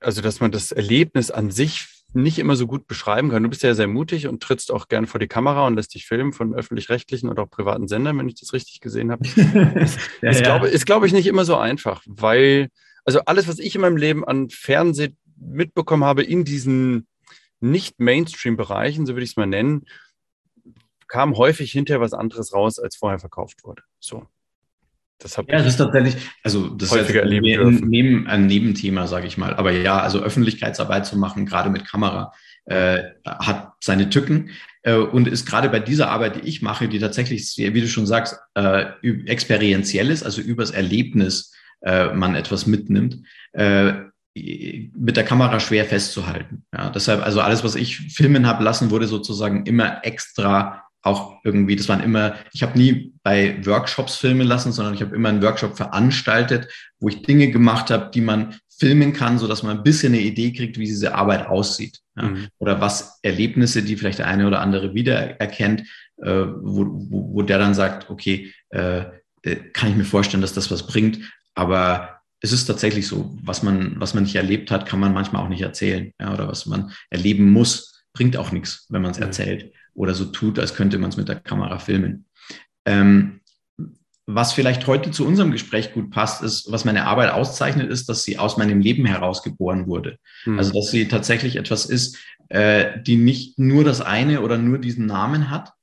[0.00, 3.42] also dass man das Erlebnis an sich nicht immer so gut beschreiben kann.
[3.42, 6.06] Du bist ja sehr mutig und trittst auch gern vor die Kamera und lässt dich
[6.06, 9.26] filmen von öffentlich-rechtlichen oder auch privaten Sendern, wenn ich das richtig gesehen habe.
[9.26, 10.42] ist, ja, ist, ja.
[10.42, 12.68] glaube, ist, glaube ich, nicht immer so einfach, weil,
[13.04, 17.08] also alles, was ich in meinem Leben an Fernsehen mitbekommen habe in diesen
[17.60, 19.86] nicht Mainstream-Bereichen, so würde ich es mal nennen,
[21.14, 23.82] kam häufig hinterher was anderes raus, als vorher verkauft wurde.
[24.00, 24.26] So.
[25.18, 27.88] Das ja, das ist tatsächlich, also das ist erleben dürfen.
[27.88, 29.54] Neben, ein Nebenthema, sage ich mal.
[29.54, 32.32] Aber ja, also Öffentlichkeitsarbeit zu machen, gerade mit Kamera,
[32.64, 34.50] äh, hat seine Tücken
[34.82, 38.06] äh, und ist gerade bei dieser Arbeit, die ich mache, die tatsächlich, wie du schon
[38.06, 38.86] sagst, äh,
[39.26, 43.18] experienziell ist, also übers Erlebnis äh, man etwas mitnimmt,
[43.52, 43.92] äh,
[44.34, 46.64] mit der Kamera schwer festzuhalten.
[46.76, 51.76] Ja, deshalb, also alles, was ich filmen habe lassen, wurde sozusagen immer extra auch irgendwie,
[51.76, 55.42] das waren immer, ich habe nie bei Workshops filmen lassen, sondern ich habe immer einen
[55.42, 59.82] Workshop veranstaltet, wo ich Dinge gemacht habe, die man filmen kann, so dass man ein
[59.82, 62.00] bisschen eine Idee kriegt, wie diese Arbeit aussieht.
[62.16, 62.24] Ja?
[62.24, 62.48] Mhm.
[62.58, 65.82] Oder was Erlebnisse, die vielleicht der eine oder andere wiedererkennt,
[66.22, 69.04] äh, wo, wo, wo der dann sagt, okay, äh,
[69.42, 71.18] äh, kann ich mir vorstellen, dass das was bringt.
[71.54, 75.42] Aber es ist tatsächlich so, was man, was man nicht erlebt hat, kann man manchmal
[75.42, 76.12] auch nicht erzählen.
[76.18, 76.32] Ja?
[76.32, 79.24] Oder was man erleben muss, bringt auch nichts, wenn man es mhm.
[79.24, 82.26] erzählt oder so tut, als könnte man es mit der Kamera filmen.
[82.84, 83.40] Ähm,
[84.26, 88.24] was vielleicht heute zu unserem Gespräch gut passt, ist, was meine Arbeit auszeichnet, ist, dass
[88.24, 90.18] sie aus meinem Leben heraus geboren wurde.
[90.46, 90.58] Mhm.
[90.58, 92.18] Also, dass sie tatsächlich etwas ist,
[92.48, 95.73] äh, die nicht nur das eine oder nur diesen Namen hat,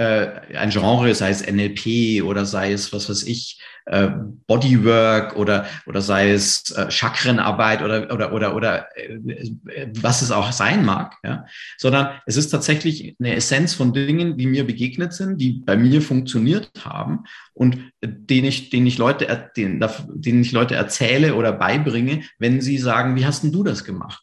[0.00, 4.08] ein Genre, sei es NLP oder sei es, was weiß ich, äh,
[4.46, 10.52] Bodywork oder, oder sei es äh, Chakrenarbeit oder, oder, oder, oder äh, was es auch
[10.52, 11.44] sein mag, ja?
[11.76, 16.02] sondern es ist tatsächlich eine Essenz von Dingen, die mir begegnet sind, die bei mir
[16.02, 19.84] funktioniert haben und denen ich, denen ich Leute, denen,
[20.14, 24.22] denen ich Leute erzähle oder beibringe, wenn sie sagen, wie hast denn du das gemacht?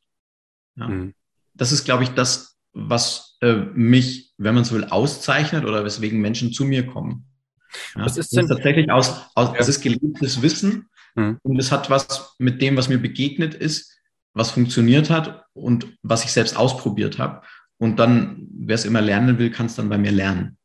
[0.78, 0.88] Ja?
[0.88, 1.14] Mhm.
[1.56, 6.22] Das ist, glaube ich, das, was äh, mich, wenn man so will, auszeichnet oder weswegen
[6.22, 7.26] Menschen zu mir kommen.
[7.96, 8.48] Ja, was ist denn?
[8.48, 9.60] tatsächlich aus, aus ja.
[9.60, 11.38] es ist gelebtes Wissen mhm.
[11.44, 14.00] und es hat was mit dem, was mir begegnet ist,
[14.34, 17.42] was funktioniert hat und was ich selbst ausprobiert habe.
[17.78, 20.58] Und dann, wer es immer lernen will, kann es dann bei mir lernen.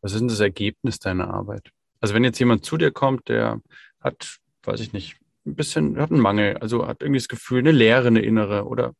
[0.00, 1.70] Was ist denn das Ergebnis deiner Arbeit?
[2.00, 3.60] Also wenn jetzt jemand zu dir kommt, der
[4.00, 7.72] hat, weiß ich nicht, ein bisschen, hat einen Mangel, also hat irgendwie das Gefühl, eine
[7.72, 8.94] Leere, eine innere oder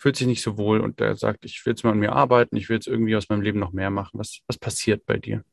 [0.00, 2.56] fühlt sich nicht so wohl und der sagt, ich will jetzt mal an mir arbeiten,
[2.56, 4.18] ich will jetzt irgendwie aus meinem Leben noch mehr machen.
[4.18, 5.44] Was, was passiert bei dir?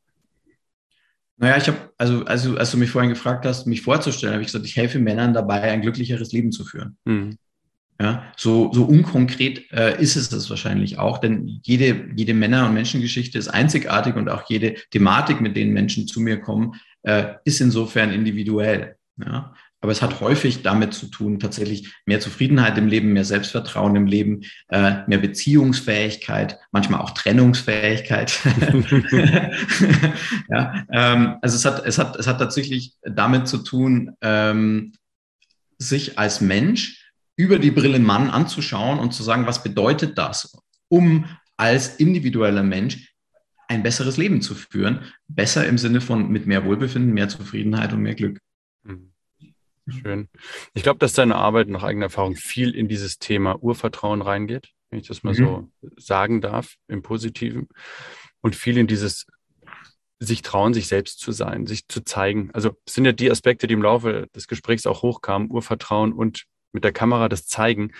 [1.36, 4.48] Naja, ich habe, also, also als du mich vorhin gefragt hast, mich vorzustellen, habe ich
[4.48, 6.98] gesagt, ich helfe Männern dabei, ein glücklicheres Leben zu führen.
[7.04, 7.38] Mhm.
[8.00, 12.74] Ja, so, so unkonkret äh, ist es das wahrscheinlich auch, denn jede, jede Männer- und
[12.74, 17.60] Menschengeschichte ist einzigartig und auch jede Thematik, mit denen Menschen zu mir kommen, äh, ist
[17.60, 18.96] insofern individuell.
[19.18, 19.54] Ja?
[19.80, 24.08] Aber es hat häufig damit zu tun, tatsächlich mehr Zufriedenheit im Leben, mehr Selbstvertrauen im
[24.08, 28.40] Leben, äh, mehr Beziehungsfähigkeit, manchmal auch Trennungsfähigkeit.
[30.50, 34.94] ja, ähm, also es hat, es, hat, es hat tatsächlich damit zu tun, ähm,
[35.78, 40.58] sich als Mensch über die Brille Mann anzuschauen und zu sagen, was bedeutet das,
[40.90, 41.26] um
[41.56, 43.14] als individueller Mensch
[43.68, 45.02] ein besseres Leben zu führen.
[45.28, 48.40] Besser im Sinne von mit mehr Wohlbefinden, mehr Zufriedenheit und mehr Glück.
[49.88, 49.92] Mhm.
[49.92, 50.30] Schön.
[50.74, 55.00] Ich glaube, dass deine Arbeit nach eigener Erfahrung viel in dieses Thema Urvertrauen reingeht, wenn
[55.00, 55.38] ich das mal mhm.
[55.38, 57.68] so sagen darf, im Positiven.
[58.42, 59.26] Und viel in dieses
[60.20, 62.50] sich trauen, sich selbst zu sein, sich zu zeigen.
[62.54, 66.46] Also es sind ja die Aspekte, die im Laufe des Gesprächs auch hochkamen, Urvertrauen und
[66.72, 67.92] mit der Kamera das Zeigen.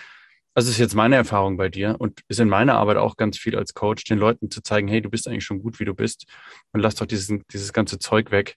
[0.54, 3.56] Also ist jetzt meine Erfahrung bei dir und ist in meiner Arbeit auch ganz viel
[3.56, 6.26] als Coach, den Leuten zu zeigen, hey, du bist eigentlich schon gut, wie du bist
[6.72, 8.56] und lass doch dieses, dieses ganze Zeug weg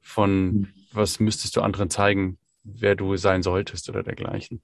[0.00, 0.68] von, mhm.
[0.92, 4.62] was müsstest du anderen zeigen, wer du sein solltest oder dergleichen.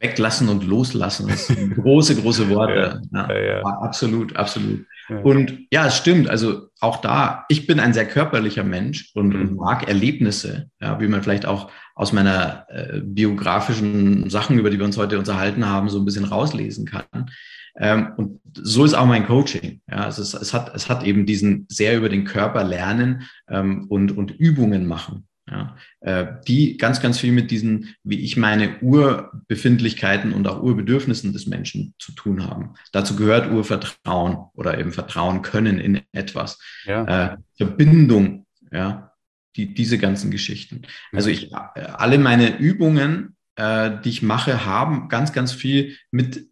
[0.00, 3.02] Weglassen und loslassen, das sind große, große Worte.
[3.12, 3.62] Ja, ja, ja.
[3.62, 4.86] Absolut, absolut.
[5.22, 6.28] Und ja, es stimmt.
[6.28, 9.40] Also auch da, ich bin ein sehr körperlicher Mensch und, mhm.
[9.40, 14.78] und mag Erlebnisse, ja, wie man vielleicht auch aus meiner äh, biografischen Sachen, über die
[14.78, 17.30] wir uns heute unterhalten haben, so ein bisschen rauslesen kann.
[17.76, 19.80] Ähm, und so ist auch mein Coaching.
[19.90, 23.86] Ja, es, ist, es, hat, es hat eben diesen sehr über den Körper lernen ähm,
[23.88, 28.80] und, und Übungen machen ja, äh, die ganz, ganz viel mit diesen, wie ich meine,
[28.80, 32.74] Urbefindlichkeiten und auch Urbedürfnissen des Menschen zu tun haben.
[32.92, 36.58] Dazu gehört Urvertrauen oder eben Vertrauen können in etwas.
[36.84, 37.32] Ja.
[37.32, 39.12] Äh, Verbindung, ja,
[39.56, 40.82] die, diese ganzen Geschichten.
[41.12, 46.46] Also ich, äh, alle meine Übungen, äh, die ich mache, haben ganz, ganz viel mit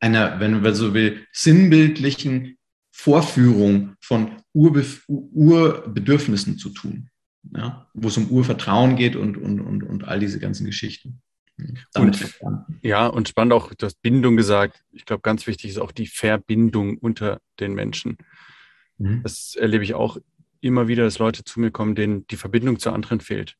[0.00, 2.56] einer, wenn man so will, sinnbildlichen
[2.90, 7.09] Vorführung von Urbef Urbedürfnissen zu tun
[7.54, 11.22] ja, wo es um Urvertrauen geht und, und, und, und all diese ganzen Geschichten.
[11.94, 12.38] Und,
[12.82, 14.82] ja, und spannend auch, du hast Bindung gesagt.
[14.92, 18.16] Ich glaube, ganz wichtig ist auch die Verbindung unter den Menschen.
[18.98, 19.22] Mhm.
[19.22, 20.16] Das erlebe ich auch
[20.60, 23.56] immer wieder, dass Leute zu mir kommen, denen die Verbindung zu anderen fehlt.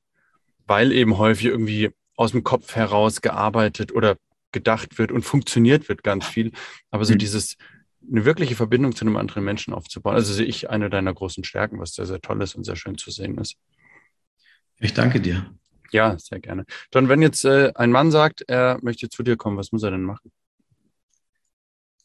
[0.67, 4.17] Weil eben häufig irgendwie aus dem Kopf heraus gearbeitet oder
[4.53, 6.53] gedacht wird und funktioniert wird ganz viel.
[6.91, 7.19] Aber so mhm.
[7.19, 7.57] dieses,
[8.11, 10.15] eine wirkliche Verbindung zu einem anderen Menschen aufzubauen.
[10.15, 12.99] Also sehe ich eine deiner großen Stärken, was sehr, sehr toll ist und sehr schön
[12.99, 13.57] zu sehen ist.
[14.79, 15.55] Ich danke dir.
[15.93, 16.65] Ja, sehr gerne.
[16.93, 19.91] John, wenn jetzt äh, ein Mann sagt, er möchte zu dir kommen, was muss er
[19.91, 20.33] denn machen?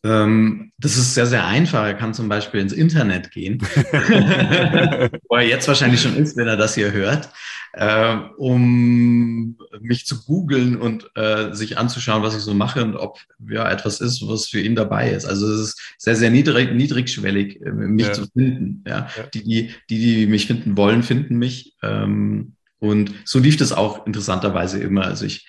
[0.05, 1.83] Ähm, das ist sehr, sehr einfach.
[1.83, 3.59] Er kann zum Beispiel ins Internet gehen,
[5.29, 7.29] wo er jetzt wahrscheinlich schon ist, wenn er das hier hört,
[7.73, 13.17] äh, um mich zu googeln und äh, sich anzuschauen, was ich so mache und ob
[13.49, 15.25] ja etwas ist, was für ihn dabei ist.
[15.25, 18.13] Also es ist sehr, sehr niedrig, niedrigschwellig, äh, mich ja.
[18.13, 18.83] zu finden.
[18.87, 19.07] Ja?
[19.17, 19.23] ja.
[19.33, 21.77] Die, die, die, die mich finden wollen, finden mich.
[21.81, 25.05] Ähm, und so lief das auch interessanterweise immer.
[25.05, 25.47] Also ich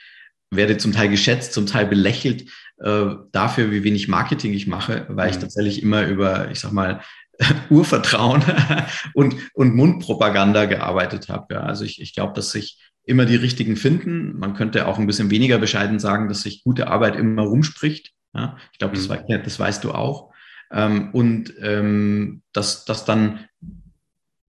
[0.51, 2.49] werde zum Teil geschätzt, zum Teil belächelt
[2.79, 5.41] äh, dafür, wie wenig Marketing ich mache, weil ich mhm.
[5.41, 7.01] tatsächlich immer über, ich sag mal,
[7.71, 8.43] Urvertrauen
[9.15, 11.55] und, und Mundpropaganda gearbeitet habe.
[11.55, 11.61] Ja.
[11.61, 14.39] Also ich, ich glaube, dass sich immer die richtigen finden.
[14.39, 18.13] Man könnte auch ein bisschen weniger bescheiden sagen, dass sich gute Arbeit immer rumspricht.
[18.35, 18.57] Ja.
[18.73, 19.43] Ich glaube, das, mhm.
[19.45, 20.33] das weißt du auch.
[20.71, 23.47] Ähm, und ähm, dass, dass dann,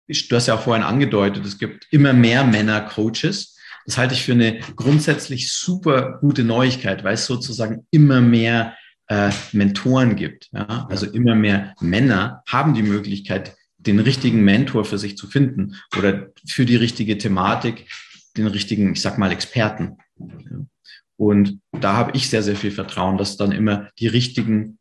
[0.08, 3.55] du hast ja auch vorhin angedeutet, es gibt immer mehr Männer-Coaches.
[3.86, 8.76] Das halte ich für eine grundsätzlich super gute Neuigkeit, weil es sozusagen immer mehr
[9.08, 10.50] äh, Mentoren gibt.
[10.52, 10.88] Ja?
[10.90, 16.32] Also immer mehr Männer haben die Möglichkeit, den richtigen Mentor für sich zu finden oder
[16.48, 17.88] für die richtige Thematik
[18.36, 19.98] den richtigen, ich sag mal, Experten.
[21.18, 24.80] Und da habe ich sehr, sehr viel Vertrauen, dass dann immer die richtigen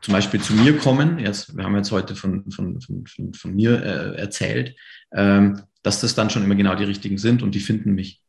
[0.00, 1.18] zum Beispiel zu mir kommen.
[1.18, 4.76] Jetzt, wir haben jetzt heute von, von, von, von, mir äh, erzählt,
[5.12, 8.20] ähm, dass das dann schon immer genau die richtigen sind und die finden mich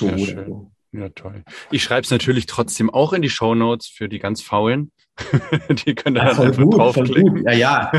[0.00, 0.70] ja, so.
[0.92, 1.42] Ja, toll.
[1.72, 4.92] Ich schreibe es natürlich trotzdem auch in die Show Notes für die ganz Faulen.
[5.86, 7.14] die können da ja, voll gut, draufklicken.
[7.14, 7.44] Voll gut.
[7.44, 7.92] Ja, ja,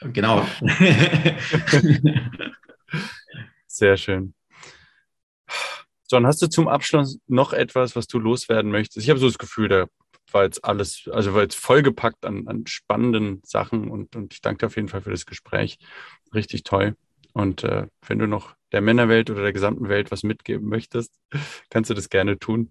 [0.12, 0.46] genau.
[3.66, 4.34] Sehr schön.
[6.10, 9.04] John, hast du zum Abschluss noch etwas, was du loswerden möchtest?
[9.04, 9.86] Ich habe so das Gefühl, da
[10.32, 14.60] war jetzt alles, also war jetzt vollgepackt an, an spannenden Sachen und, und ich danke
[14.60, 15.78] dir auf jeden Fall für das Gespräch.
[16.34, 16.96] Richtig toll.
[17.34, 21.14] Und äh, wenn du noch der Männerwelt oder der gesamten Welt was mitgeben möchtest,
[21.70, 22.70] kannst du das gerne tun.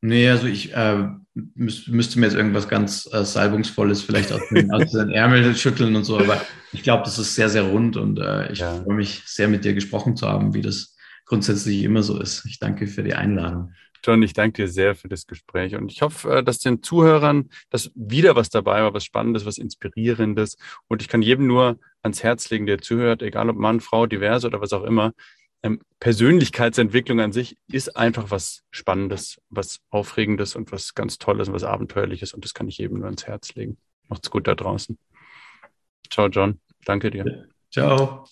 [0.00, 4.70] Nee, also ich äh, müß, müsste mir jetzt irgendwas ganz äh, Salbungsvolles vielleicht aus den,
[4.70, 6.40] aus den Ärmel schütteln und so, aber
[6.72, 8.80] ich glaube, das ist sehr, sehr rund und äh, ich ja.
[8.84, 12.44] freue mich sehr, mit dir gesprochen zu haben, wie das grundsätzlich immer so ist.
[12.44, 13.72] Ich danke für die Einladung.
[14.04, 17.50] John, ich danke dir sehr für das Gespräch und ich hoffe, äh, dass den Zuhörern
[17.70, 20.56] dass wieder was dabei war, was Spannendes, was Inspirierendes.
[20.88, 24.44] Und ich kann jedem nur ans Herz legen, der zuhört, egal ob Mann, Frau, divers
[24.44, 25.12] oder was auch immer.
[25.62, 31.54] Ähm, Persönlichkeitsentwicklung an sich ist einfach was Spannendes, was Aufregendes und was ganz Tolles und
[31.54, 32.32] was Abenteuerliches.
[32.32, 33.76] Und das kann ich jedem nur ans Herz legen.
[34.08, 34.96] Macht's gut da draußen.
[36.10, 36.60] Ciao, John.
[36.84, 37.48] Danke dir.
[37.70, 38.24] Ciao.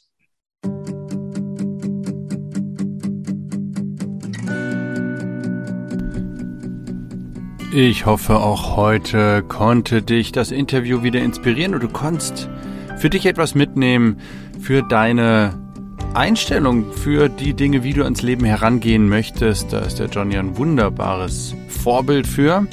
[7.79, 12.49] Ich hoffe, auch heute konnte dich das Interview wieder inspirieren und du konntest
[12.97, 14.17] für dich etwas mitnehmen,
[14.59, 15.53] für deine
[16.15, 19.75] Einstellung, für die Dinge, wie du ans Leben herangehen möchtest.
[19.75, 22.67] Da ist der Johnny ein wunderbares Vorbild für.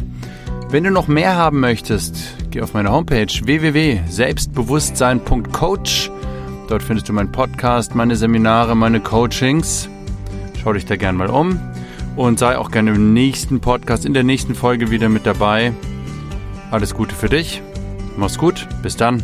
[0.70, 6.12] Wenn du noch mehr haben möchtest, geh auf meine Homepage www.selbstbewusstsein.coach.
[6.70, 9.90] Dort findest du meinen Podcast, meine Seminare, meine Coachings.
[10.64, 11.60] Schau dich da gern mal um
[12.16, 15.74] und sei auch gerne im nächsten Podcast, in der nächsten Folge wieder mit dabei.
[16.72, 17.62] Alles Gute für dich.
[18.18, 18.68] Mach's gut.
[18.82, 19.22] Bis dann.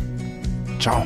[0.78, 1.04] Ciao.